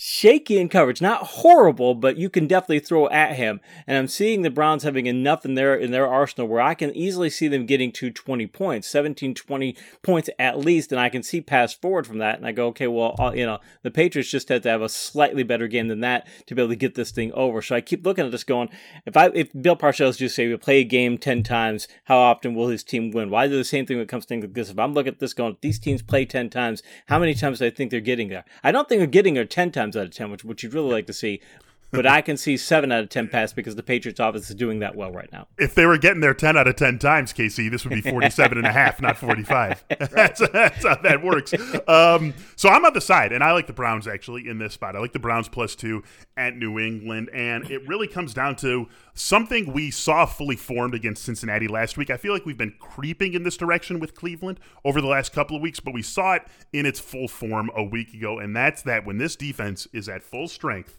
shaky 0.00 0.58
in 0.58 0.68
coverage. 0.68 1.02
Not 1.02 1.24
horrible, 1.24 1.96
but 1.96 2.16
you 2.16 2.30
can 2.30 2.46
definitely 2.46 2.78
throw 2.78 3.08
at 3.08 3.34
him. 3.34 3.60
And 3.84 3.98
I'm 3.98 4.06
seeing 4.06 4.42
the 4.42 4.50
Browns 4.50 4.84
having 4.84 5.06
enough 5.06 5.44
in 5.44 5.54
their 5.54 5.74
in 5.74 5.90
their 5.90 6.06
arsenal 6.06 6.46
where 6.46 6.60
I 6.60 6.74
can 6.74 6.94
easily 6.94 7.28
see 7.28 7.48
them 7.48 7.66
getting 7.66 7.90
to 7.92 8.10
20 8.10 8.46
points, 8.46 8.86
17, 8.86 9.34
20 9.34 9.76
points 10.02 10.30
at 10.38 10.58
least, 10.58 10.92
and 10.92 11.00
I 11.00 11.08
can 11.08 11.24
see 11.24 11.40
pass 11.40 11.74
forward 11.74 12.06
from 12.06 12.18
that. 12.18 12.36
And 12.36 12.46
I 12.46 12.52
go, 12.52 12.68
okay, 12.68 12.86
well, 12.86 13.16
uh, 13.18 13.32
you 13.34 13.44
know, 13.44 13.58
the 13.82 13.90
Patriots 13.90 14.30
just 14.30 14.48
have 14.50 14.62
to 14.62 14.70
have 14.70 14.82
a 14.82 14.88
slightly 14.88 15.42
better 15.42 15.66
game 15.66 15.88
than 15.88 16.00
that 16.00 16.28
to 16.46 16.54
be 16.54 16.62
able 16.62 16.70
to 16.70 16.76
get 16.76 16.94
this 16.94 17.10
thing 17.10 17.32
over. 17.32 17.60
So 17.60 17.74
I 17.74 17.80
keep 17.80 18.06
looking 18.06 18.24
at 18.24 18.30
this 18.30 18.44
going, 18.44 18.68
if 19.04 19.16
I 19.16 19.30
if 19.34 19.50
Bill 19.60 19.76
Parcells 19.76 20.18
just 20.18 20.36
say 20.36 20.46
we 20.46 20.56
play 20.56 20.78
a 20.78 20.84
game 20.84 21.18
10 21.18 21.42
times, 21.42 21.88
how 22.04 22.18
often 22.18 22.54
will 22.54 22.68
his 22.68 22.84
team 22.84 23.10
win? 23.10 23.30
Why 23.30 23.48
do 23.48 23.56
the 23.56 23.64
same 23.64 23.84
thing 23.84 23.96
when 23.96 24.04
it 24.04 24.08
comes 24.08 24.26
to 24.26 24.28
things 24.28 24.44
like 24.44 24.54
this? 24.54 24.70
If 24.70 24.78
I'm 24.78 24.94
looking 24.94 25.14
at 25.14 25.18
this 25.18 25.34
going, 25.34 25.56
these 25.60 25.80
teams 25.80 26.02
play 26.02 26.24
10 26.24 26.50
times, 26.50 26.84
how 27.06 27.18
many 27.18 27.34
times 27.34 27.58
do 27.58 27.66
I 27.66 27.70
think 27.70 27.90
they're 27.90 28.00
getting 28.00 28.28
there? 28.28 28.44
I 28.62 28.70
don't 28.70 28.88
think 28.88 29.00
they're 29.00 29.08
getting 29.08 29.34
there 29.34 29.44
10 29.44 29.72
times 29.72 29.87
times 29.88 29.96
out 29.96 30.06
of 30.06 30.14
10, 30.14 30.30
which, 30.30 30.44
which 30.44 30.62
you'd 30.62 30.74
really 30.74 30.92
like 30.92 31.06
to 31.06 31.12
see 31.12 31.40
but 31.90 32.06
I 32.06 32.20
can 32.20 32.36
see 32.36 32.56
seven 32.56 32.92
out 32.92 33.02
of 33.02 33.08
ten 33.08 33.28
pass 33.28 33.52
because 33.52 33.76
the 33.76 33.82
Patriots 33.82 34.20
offense 34.20 34.50
is 34.50 34.56
doing 34.56 34.80
that 34.80 34.94
well 34.94 35.10
right 35.10 35.30
now. 35.32 35.48
If 35.58 35.74
they 35.74 35.86
were 35.86 35.98
getting 35.98 36.20
there 36.20 36.34
ten 36.34 36.56
out 36.56 36.66
of 36.68 36.76
ten 36.76 36.98
times, 36.98 37.32
KC, 37.32 37.70
this 37.70 37.84
would 37.84 37.94
be 37.94 38.00
47 38.00 38.58
and 38.58 38.66
a 38.66 38.72
half, 38.72 39.00
not 39.00 39.16
45. 39.16 39.84
that's, 40.10 40.40
that's, 40.52 40.84
how 40.84 40.96
that 40.96 41.22
works. 41.22 41.54
Um, 41.88 42.34
so 42.56 42.68
I'm 42.68 42.84
on 42.84 42.92
the 42.92 43.00
side, 43.00 43.32
and 43.32 43.42
I 43.42 43.52
like 43.52 43.66
the 43.66 43.72
Browns 43.72 44.06
actually 44.06 44.48
in 44.48 44.58
this 44.58 44.74
spot. 44.74 44.96
I 44.96 45.00
like 45.00 45.12
the 45.12 45.18
Browns 45.18 45.48
plus 45.48 45.74
two 45.74 46.02
at 46.36 46.56
New 46.56 46.78
England, 46.78 47.30
and 47.32 47.70
it 47.70 47.86
really 47.88 48.08
comes 48.08 48.34
down 48.34 48.56
to 48.56 48.88
something 49.14 49.72
we 49.72 49.90
saw 49.90 50.26
fully 50.26 50.56
formed 50.56 50.94
against 50.94 51.24
Cincinnati 51.24 51.68
last 51.68 51.96
week. 51.96 52.10
I 52.10 52.16
feel 52.16 52.32
like 52.32 52.44
we've 52.44 52.58
been 52.58 52.74
creeping 52.78 53.34
in 53.34 53.42
this 53.42 53.56
direction 53.56 53.98
with 53.98 54.14
Cleveland 54.14 54.60
over 54.84 55.00
the 55.00 55.06
last 55.06 55.32
couple 55.32 55.56
of 55.56 55.62
weeks, 55.62 55.80
but 55.80 55.94
we 55.94 56.02
saw 56.02 56.34
it 56.34 56.42
in 56.72 56.86
its 56.86 57.00
full 57.00 57.28
form 57.28 57.70
a 57.74 57.82
week 57.82 58.12
ago, 58.12 58.38
and 58.38 58.54
that's 58.54 58.82
that 58.82 59.06
when 59.06 59.18
this 59.18 59.36
defense 59.36 59.88
is 59.92 60.08
at 60.08 60.22
full 60.22 60.48
strength 60.48 60.98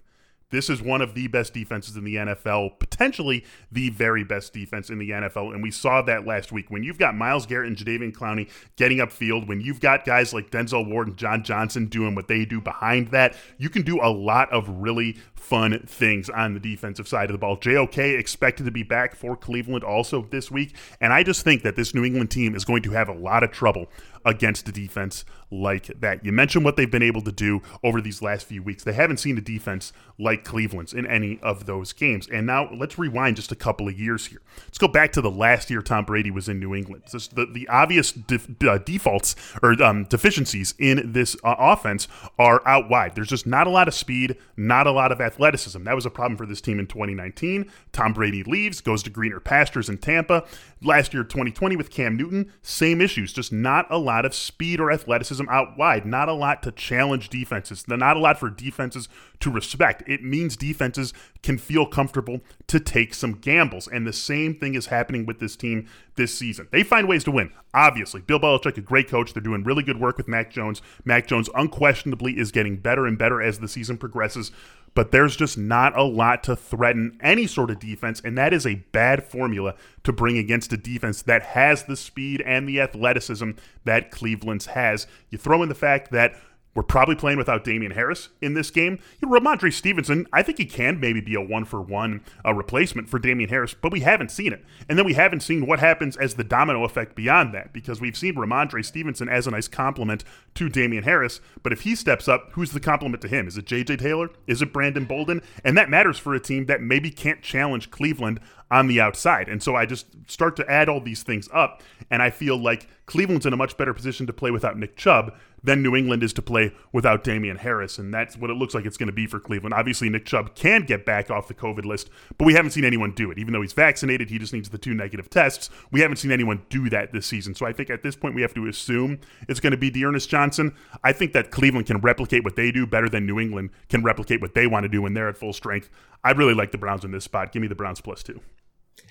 this 0.52 0.70
is 0.70 0.82
one 0.82 1.02
of 1.02 1.14
the 1.14 1.28
best 1.28 1.54
defenses 1.54 1.96
in 1.96 2.04
the 2.04 2.16
NFL, 2.16 2.80
potentially 2.80 3.44
the 3.72 3.90
very 3.90 4.24
best 4.24 4.54
defense 4.54 4.90
in 4.90 4.98
the 4.98 5.12
NFL. 5.12 5.54
And 5.54 5.62
we 5.62 5.72
saw 5.72 6.02
that 6.04 6.26
last 6.26 6.52
week. 6.52 6.70
When 6.70 6.84
you've 6.84 6.98
got 6.98 7.16
Myles 7.16 7.46
Garrett 7.46 7.68
and 7.68 7.78
Jadeveon 7.78 8.14
Clowney 8.14 8.50
getting 8.76 8.98
upfield, 8.98 9.48
when 9.48 9.62
you've 9.62 9.80
got 9.80 10.06
guys 10.06 10.34
like 10.34 10.50
Denzel 10.50 10.88
Ward 10.88 11.08
and 11.08 11.18
John 11.18 11.44
Johnson 11.44 11.86
doing 11.86 12.16
what 12.16 12.28
they 12.28 12.46
do 12.46 12.60
behind 12.60 13.10
that, 13.10 13.36
you 13.58 13.70
can 13.70 13.84
do 13.84 14.00
a 14.02 14.10
lot 14.10 14.52
of 14.52 14.68
really 14.70 15.18
fun 15.36 15.80
things 15.88 16.30
on 16.30 16.54
the 16.54 16.60
defensive 16.60 17.08
side 17.08 17.30
of 17.30 17.34
the 17.34 17.38
ball. 17.38 17.58
JOK 17.58 17.98
expected 17.98 18.66
to 18.66 18.72
be 18.72 18.84
back 18.84 19.16
for 19.16 19.36
Cleveland 19.36 19.84
also 19.84 20.28
this 20.30 20.52
week. 20.52 20.76
And 21.00 21.14
I 21.14 21.24
just 21.24 21.44
think 21.44 21.64
that 21.64 21.76
this 21.76 21.94
New 21.94 22.04
England 22.04 22.32
team 22.32 22.56
is 22.56 22.66
going 22.66 22.84
to 22.84 22.92
have 22.92 23.10
a 23.10 23.14
lot 23.14 23.44
of 23.44 23.52
trouble 23.52 23.88
against 24.26 24.68
a 24.68 24.72
defense 24.72 25.26
like 25.52 25.88
that. 26.00 26.24
You 26.24 26.32
mentioned 26.32 26.64
what 26.64 26.76
they've 26.76 26.90
been 26.90 27.04
able 27.04 27.22
to 27.22 27.32
do 27.32 27.62
over 27.84 28.02
these 28.02 28.22
last 28.22 28.46
few 28.46 28.62
weeks. 28.62 28.84
They 28.84 28.94
haven't 28.94 29.18
seen 29.18 29.38
a 29.38 29.42
defense 29.42 29.92
like 30.18 30.44
Cleveland's 30.44 30.94
in 30.94 31.08
any 31.08 31.40
of 31.42 31.66
those 31.66 31.94
games. 31.94 32.28
And 32.28 32.46
now 32.46 32.70
let's 32.72 33.00
rewind 33.00 33.38
just 33.38 33.52
a 33.52 33.56
couple 33.56 33.88
of 33.88 34.00
years 34.00 34.28
here. 34.28 34.42
Let's 34.66 34.78
go 34.78 34.88
back 34.88 35.12
to 35.14 35.22
the 35.22 35.32
last 35.32 35.70
year 35.70 35.82
Tom 35.82 36.06
Brady 36.06 36.32
was 36.32 36.50
in 36.50 36.60
New 36.60 36.76
England. 36.76 37.04
The, 37.12 37.48
the 37.52 37.68
obvious 37.68 38.12
def, 38.12 38.48
uh, 38.64 38.78
defaults 38.80 39.36
or 39.64 39.82
um, 39.82 40.04
deficiencies 40.06 40.76
in 40.78 41.12
this 41.12 41.36
uh, 41.44 41.56
offense 41.58 42.08
are 42.38 42.62
out 42.68 42.90
wide. 42.90 43.16
There's 43.16 43.30
just 43.30 43.48
not 43.48 43.68
a 43.68 43.72
lot 43.72 43.88
of 43.88 43.94
speed, 43.94 44.38
not 44.58 44.88
a 44.88 44.92
lot 44.92 45.12
of 45.12 45.22
athleticism. 45.22 45.84
That 45.84 45.96
was 45.96 46.06
a 46.06 46.12
problem 46.12 46.38
for 46.38 46.46
this 46.46 46.62
team 46.62 46.80
in 46.80 46.88
2019. 46.88 47.72
Tom 47.92 48.14
Brady 48.14 48.44
leaves, 48.44 48.82
goes 48.82 49.04
to 49.04 49.10
greener 49.10 49.40
pastures 49.40 49.90
in 49.90 49.98
Tampa. 49.98 50.46
Last 50.82 51.14
year, 51.14 51.24
2020, 51.24 51.76
with 51.76 51.90
Cam 51.90 52.16
Newton, 52.16 52.52
same 52.62 53.02
issues, 53.02 53.34
just 53.34 53.52
not 53.52 53.88
a 53.90 53.98
lot 54.10 54.26
of 54.26 54.34
speed 54.34 54.80
or 54.80 54.92
athleticism 54.92 55.48
out 55.50 55.78
wide, 55.78 56.06
not 56.06 56.28
a 56.28 56.34
lot 56.34 56.64
to 56.64 56.72
challenge 56.72 57.30
defenses, 57.30 57.88
not 57.88 58.18
a 58.18 58.20
lot 58.20 58.40
for 58.40 58.50
defenses 58.50 59.08
to 59.40 59.52
respect. 59.52 60.04
It 60.08 60.24
means 60.24 60.58
defenses 60.58 61.14
can 61.42 61.58
feel 61.58 61.86
comfortable 61.86 62.42
to 62.68 62.80
take 62.80 63.14
some 63.14 63.34
gambles. 63.34 63.88
And 63.88 64.06
the 64.06 64.14
same 64.14 64.56
thing 64.56 64.76
is 64.76 64.88
happening 64.88 65.26
with 65.26 65.40
this 65.40 65.56
team 65.56 65.88
this 66.16 66.38
season. 66.38 66.68
They 66.72 66.84
find 66.84 67.08
ways 67.08 67.24
to 67.24 67.32
win. 67.32 67.52
Obviously, 67.74 68.22
Bill 68.22 68.40
Belichick, 68.40 68.78
a 68.78 68.82
great 68.82 69.08
coach. 69.08 69.34
They're 69.34 69.42
doing 69.42 69.64
really 69.64 69.84
good 69.84 70.00
work 70.00 70.18
with 70.18 70.28
Mac 70.28 70.52
Jones. 70.52 70.82
Mac 71.06 71.28
Jones 71.28 71.50
unquestionably 71.56 72.38
is 72.38 72.52
getting 72.52 72.78
better 72.78 73.06
and 73.06 73.18
better 73.18 73.42
as 73.42 73.60
the 73.60 73.68
season 73.68 73.98
progresses 73.98 74.52
but 74.94 75.12
there's 75.12 75.36
just 75.36 75.58
not 75.58 75.98
a 75.98 76.04
lot 76.04 76.44
to 76.44 76.56
threaten 76.56 77.18
any 77.22 77.48
sort 77.48 77.70
of 77.70 77.80
defense, 77.80 78.22
and 78.24 78.38
that 78.38 78.54
is 78.54 78.66
a 78.66 78.76
bad 78.92 79.24
formula 79.24 79.76
to 80.04 80.12
bring 80.12 80.38
against 80.38 80.74
a 80.74 80.78
defense 80.78 81.22
that 81.24 81.42
has 81.42 81.84
the 81.84 81.96
speed 81.96 82.42
and 82.42 82.68
the 82.68 82.82
athleticism 82.82 83.52
that 83.86 84.12
Cleveland's 84.12 84.68
has. 84.68 85.08
You 85.30 85.38
throw 85.38 85.64
in 85.64 85.70
the 85.70 85.76
fact 85.76 86.12
that 86.12 86.36
we're 86.76 86.84
probably 86.84 87.16
playing 87.16 87.38
without 87.38 87.64
Damien 87.64 87.92
Harris 87.92 88.30
in 88.42 88.54
this 88.54 88.70
game. 88.70 89.00
You 89.20 89.28
know, 89.28 89.40
Rhamondre 89.40 89.74
Stevenson, 89.74 90.28
I 90.32 90.44
think 90.44 90.60
he 90.60 90.66
can 90.66 91.00
maybe 91.00 91.20
be 91.20 91.36
a 91.36 91.42
one 91.42 91.66
for 91.66 91.82
one 91.82 92.22
uh, 92.46 92.54
replacement 92.54 93.10
for 93.10 93.18
Damien 93.18 93.50
Harris, 93.50 93.74
but 93.74 93.92
we 93.92 94.02
haven't 94.02 94.32
seen 94.32 94.54
it. 94.54 94.64
And 94.88 94.98
then 94.98 95.06
we 95.06 95.14
haven't 95.14 95.42
seen 95.42 95.66
what 95.66 95.80
happens 95.80 96.16
as 96.16 96.36
the 96.36 96.44
domino 96.44 96.84
effect 96.84 97.16
beyond 97.16 97.54
that, 97.54 97.74
because 97.74 98.00
we've 98.00 98.18
seen 98.18 98.36
Rhamondre 98.36 98.86
Stevenson 98.86 99.28
as 99.28 99.48
a 99.48 99.52
nice 99.52 99.68
complement 99.68 100.24
to 100.56 100.70
Damien 100.70 101.04
Harris. 101.04 101.42
But 101.64 101.74
if 101.74 101.82
he 101.82 101.96
steps 101.96 102.28
up, 102.28 102.52
who's 102.54 102.72
the 102.72 102.80
complement 102.80 103.22
to 103.24 103.28
him? 103.28 103.48
Is 103.48 103.58
it 103.58 103.66
J.J. 103.66 103.98
Taylor? 103.98 104.30
Is 104.46 104.62
it 104.62 104.72
Brandon 104.72 105.06
Bolden? 105.06 105.42
And 105.64 105.78
that 105.78 105.90
matters 105.90 106.20
for 106.20 106.36
a 106.36 106.40
team 106.40 106.68
that 106.68 106.82
maybe 106.82 107.10
can't 107.10 107.42
challenge 107.42 107.90
Cleveland 107.90 108.40
on 108.72 108.88
the 108.88 109.02
outside. 109.02 109.50
And 109.50 109.62
so 109.64 109.76
I 109.76 109.86
just 109.86 110.06
start 110.30 110.56
to 110.58 110.72
add 110.72 110.90
all 110.90 111.02
these 111.02 111.24
things 111.24 111.50
up, 111.52 111.82
and 112.12 112.22
I 112.22 112.30
feel 112.30 112.58
like 112.58 112.88
Cleveland's 113.06 113.46
in 113.46 113.54
a 113.54 113.58
much 113.58 113.78
better 113.78 113.94
position 113.94 114.28
to 114.28 114.34
play 114.34 114.52
without 114.52 114.78
Nick 114.78 114.96
Chubb 114.96 115.36
than 115.64 115.82
New 115.82 115.96
England 115.96 116.24
is 116.24 116.34
to 116.34 116.42
play 116.42 116.74
without 116.92 117.24
Damien 117.24 117.58
Harris. 117.58 117.98
And 117.98 118.14
that's 118.14 118.38
what 118.38 118.50
it 118.50 118.56
looks 118.56 118.74
like 118.74 118.86
it's 118.86 118.98
going 118.98 119.08
to 119.08 119.14
be 119.14 119.28
for 119.28 119.40
Cleveland. 119.40 119.74
Obviously, 119.74 120.10
Nick 120.10 120.26
Chubb 120.26 120.56
can 120.56 120.84
get 120.84 121.06
back 121.06 121.30
off 121.30 121.48
the 121.48 121.54
COVID 121.54 121.86
list, 121.86 122.10
but 122.38 122.46
we 122.46 122.54
haven't 122.54 122.72
seen 122.72 122.86
anyone 122.86 123.12
do 123.12 123.32
it. 123.32 123.38
Even 123.38 123.54
though 123.54 123.62
he's 123.62 123.74
vaccinated, 123.74 124.30
he 124.30 124.40
just 124.40 124.54
needs 124.54 124.70
the 124.70 124.78
two 124.78 124.94
negative 124.94 125.30
tests. 125.30 125.70
We 125.92 126.02
haven't 126.02 126.18
seen 126.18 126.32
anyone 126.32 126.64
do 126.70 126.90
that 126.90 127.14
this 127.14 127.26
season. 127.26 127.56
So 127.56 127.66
I 127.66 127.74
think 127.74 127.90
at 127.90 128.04
this 128.04 128.16
point, 128.16 128.36
we 128.36 128.42
have 128.42 128.54
to 128.54 128.68
assume 128.68 129.20
it's 129.48 129.60
going 129.60 129.72
to 129.72 129.78
be 129.78 129.90
D'Ernest 129.90 130.30
Johnson. 130.30 130.76
I 131.04 131.14
think 131.14 131.34
that 131.34 131.52
Cleveland 131.52 131.88
can 131.88 131.98
replicate 131.98 132.44
what 132.44 132.56
they 132.56 132.72
do 132.72 132.86
better 132.86 133.10
than 133.10 133.26
New 133.26 133.40
England 133.40 133.70
can 133.90 134.04
replicate 134.04 134.42
what 134.42 134.54
they 134.54 134.68
want 134.68 134.84
to 134.84 134.90
do 134.90 135.02
when 135.02 135.14
they're 135.14 135.30
at 135.30 135.38
full 135.38 135.54
strength. 135.54 135.90
I 136.24 136.32
really 136.32 136.54
like 136.54 136.72
the 136.72 136.78
Browns 136.78 137.06
in 137.06 137.12
this 137.12 137.24
spot. 137.24 137.52
Give 137.52 137.62
me 137.62 137.68
the 137.68 137.76
Browns 137.76 138.02
plus 138.02 138.24
two. 138.24 138.42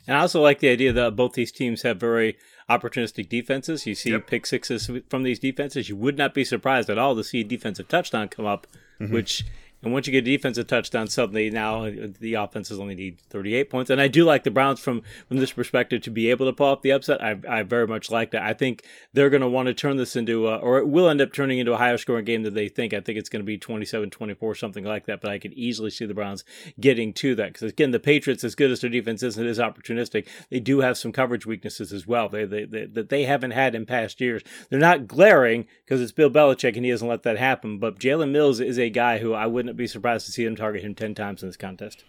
And 0.07 0.17
I 0.17 0.21
also 0.21 0.41
like 0.43 0.61
the 0.61 0.69
idea 0.69 0.93
that 0.93 1.17
both 1.17 1.33
these 1.35 1.53
teams 1.53 1.83
have 1.83 1.99
very 1.99 2.37
opportunistic 2.69 3.29
defenses. 3.29 3.87
You 3.87 3.95
see 3.95 4.11
yep. 4.11 4.27
pick 4.27 4.47
sixes 4.47 4.91
from 5.09 5.23
these 5.23 5.39
defenses. 5.39 5.89
You 5.89 5.97
would 5.97 6.19
not 6.19 6.35
be 6.35 6.45
surprised 6.45 6.91
at 6.91 6.99
all 6.99 7.17
to 7.17 7.25
see 7.25 7.41
a 7.41 7.45
defensive 7.45 7.89
touchdown 7.89 8.29
come 8.29 8.47
up, 8.47 8.67
mm-hmm. 9.01 9.13
which 9.13 9.45
And 9.83 9.93
once 9.93 10.07
you 10.07 10.13
get 10.13 10.27
a 10.27 10.37
defensive 10.37 10.67
touchdown, 10.67 11.07
suddenly 11.09 11.51
now 11.51 11.89
the 11.89 12.35
offenses 12.35 12.79
only 12.81 12.95
need 12.95 13.21
38 13.31 13.71
points. 13.71 13.91
And 13.91 14.01
I 14.01 14.09
do 14.09 14.25
like 14.25 14.45
the 14.45 14.51
Browns 14.51 14.81
from 14.81 15.03
from 15.27 15.39
this 15.39 15.53
perspective 15.53 16.03
to 16.03 16.11
be 16.11 16.31
able 16.31 16.47
to 16.47 16.53
pull 16.53 16.67
off 16.67 16.83
the 16.83 16.93
upset. 16.93 17.23
I, 17.23 17.37
I 17.49 17.63
very 17.63 17.87
much 17.87 18.11
like 18.11 18.31
that. 18.33 18.43
I 18.43 18.55
think 18.55 18.85
they're 19.13 19.31
going 19.31 19.43
to 19.43 19.49
want 19.49 19.67
to 19.67 19.75
turn 19.75 19.97
this 19.97 20.17
into, 20.17 20.49
a, 20.49 20.57
or 20.57 20.79
it 20.79 20.89
will 20.89 21.09
end 21.09 21.21
up 21.21 21.33
turning 21.33 21.59
into 21.59 21.73
a 21.73 21.77
higher 21.77 21.99
scoring 21.99 22.25
game 22.25 22.43
than 22.43 22.55
they 22.55 22.69
think. 22.69 22.93
I 22.93 23.01
think 23.01 23.19
it's 23.19 23.29
going 23.29 23.43
to 23.43 23.47
be 23.47 23.59
27 23.59 24.11
24, 24.11 24.55
something 24.55 24.85
like 24.85 25.07
that. 25.07 25.21
But 25.21 25.31
I 25.31 25.39
could 25.39 25.53
easily 25.55 25.91
see 25.91 26.07
the 26.07 26.15
Browns 26.15 26.45
getting 26.81 27.13
to 27.15 27.35
that. 27.37 27.53
Because 27.53 27.71
again, 27.71 27.91
the 27.91 28.01
Patriots, 28.01 28.45
as 28.45 28.55
good 28.55 28.71
as 28.71 28.81
their 28.81 28.91
defense 28.91 29.23
is, 29.23 29.39
it 29.39 29.47
is 29.47 29.59
opportunistic, 29.59 30.27
they 30.51 30.61
do 30.61 30.81
have 30.81 30.99
some 30.99 31.13
coverage 31.13 31.47
weaknesses 31.47 31.93
as 31.93 32.07
well 32.07 32.29
they, 32.29 32.45
they, 32.45 32.65
they, 32.65 32.87
that 32.87 33.09
they 33.09 33.25
haven't 33.25 33.53
had 33.53 33.75
in 33.75 33.87
past 33.87 34.21
years. 34.21 34.43
They're 34.71 34.79
not 34.79 35.07
glaring 35.07 35.67
because 35.85 36.01
it's 36.01 36.13
Bill 36.13 36.31
Belichick 36.31 36.77
and 36.77 36.85
he 36.85 36.91
doesn't 36.91 37.09
let 37.09 37.23
that 37.23 37.39
happen. 37.39 37.79
But 37.79 37.99
Jalen 37.99 38.31
Mills 38.31 38.61
is 38.61 38.79
a 38.79 38.91
guy 38.91 39.19
who 39.19 39.33
I 39.35 39.47
wouldn't 39.69 39.79
be 39.79 39.87
surprised 39.87 40.25
to 40.27 40.33
see 40.33 40.45
them 40.45 40.57
target 40.57 40.83
him 40.83 40.95
10 40.95 41.15
times 41.15 41.43
in 41.43 41.49
this 41.49 41.57
contest 41.57 42.05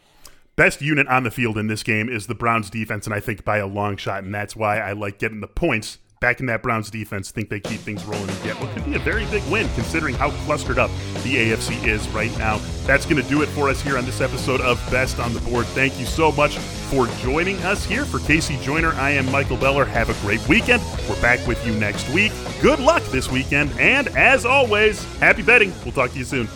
best 0.56 0.82
unit 0.82 1.08
on 1.08 1.24
the 1.24 1.32
field 1.32 1.58
in 1.58 1.67
this 1.67 1.84
game 1.84 2.10
is 2.10 2.28
the 2.28 2.36
Browns 2.36 2.69
defense, 2.69 3.06
and 3.06 3.13
I 3.13 3.22
think 3.22 3.45
by 3.45 3.60
a 3.60 3.65
long 3.65 3.95
shot, 3.95 4.26
and 4.26 4.36
that's 4.36 4.58
why 4.58 4.80
I 4.80 4.91
like 4.91 5.17
getting 5.17 5.39
the 5.39 5.48
points 5.48 6.00
back 6.19 6.41
in 6.41 6.48
that 6.48 6.62
Browns 6.62 6.89
defense. 6.89 7.32
Think 7.32 7.50
they 7.50 7.62
keep 7.62 7.80
things 7.80 8.04
rolling 8.04 8.30
and 8.30 8.43
get 8.43 8.60
what 8.60 8.69
could 8.72 8.84
be 8.84 8.95
a 8.95 9.00
very 9.00 9.26
big 9.28 9.41
win 9.50 9.69
considering 9.76 10.15
how 10.15 10.32
clustered 10.43 10.78
up 10.78 10.91
the 11.24 11.36
AFC 11.36 11.88
is 11.88 12.06
right 12.10 12.38
now. 12.38 12.58
That's 12.86 13.06
going 13.06 13.24
to 13.24 13.30
do 13.30 13.41
it 13.41 13.48
for 13.48 13.69
us 13.69 13.82
here 13.82 13.98
on 13.98 14.06
this 14.06 14.19
episode 14.19 14.60
of 14.60 14.78
Best 14.91 15.19
on 15.19 15.34
the 15.34 15.39
Board. 15.41 15.65
Thank 15.67 15.98
you 15.98 16.06
so 16.06 16.32
much 16.34 16.58
for 16.58 17.08
joining 17.22 17.56
us 17.60 17.86
here. 17.86 18.04
For 18.04 18.17
KC 18.17 18.62
Joyner, 18.62 18.91
I 18.95 19.12
am 19.12 19.32
Michael 19.32 19.56
Beller. 19.56 19.86
Have 19.86 20.10
a 20.10 20.26
great 20.26 20.45
weekend. 20.50 20.84
We're 21.08 21.22
back 21.22 21.45
with 21.48 21.65
you 21.65 21.74
next 21.76 22.10
week. 22.10 22.34
Good 22.62 22.80
luck 22.80 23.04
this 23.06 23.32
weekend, 23.32 23.72
and 23.80 24.10
as 24.10 24.45
always, 24.45 25.06
happy 25.19 25.41
betting. 25.41 25.74
We'll 25.86 25.93
talk 25.93 26.12
to 26.12 26.17
you 26.17 26.26
soon. 26.26 26.50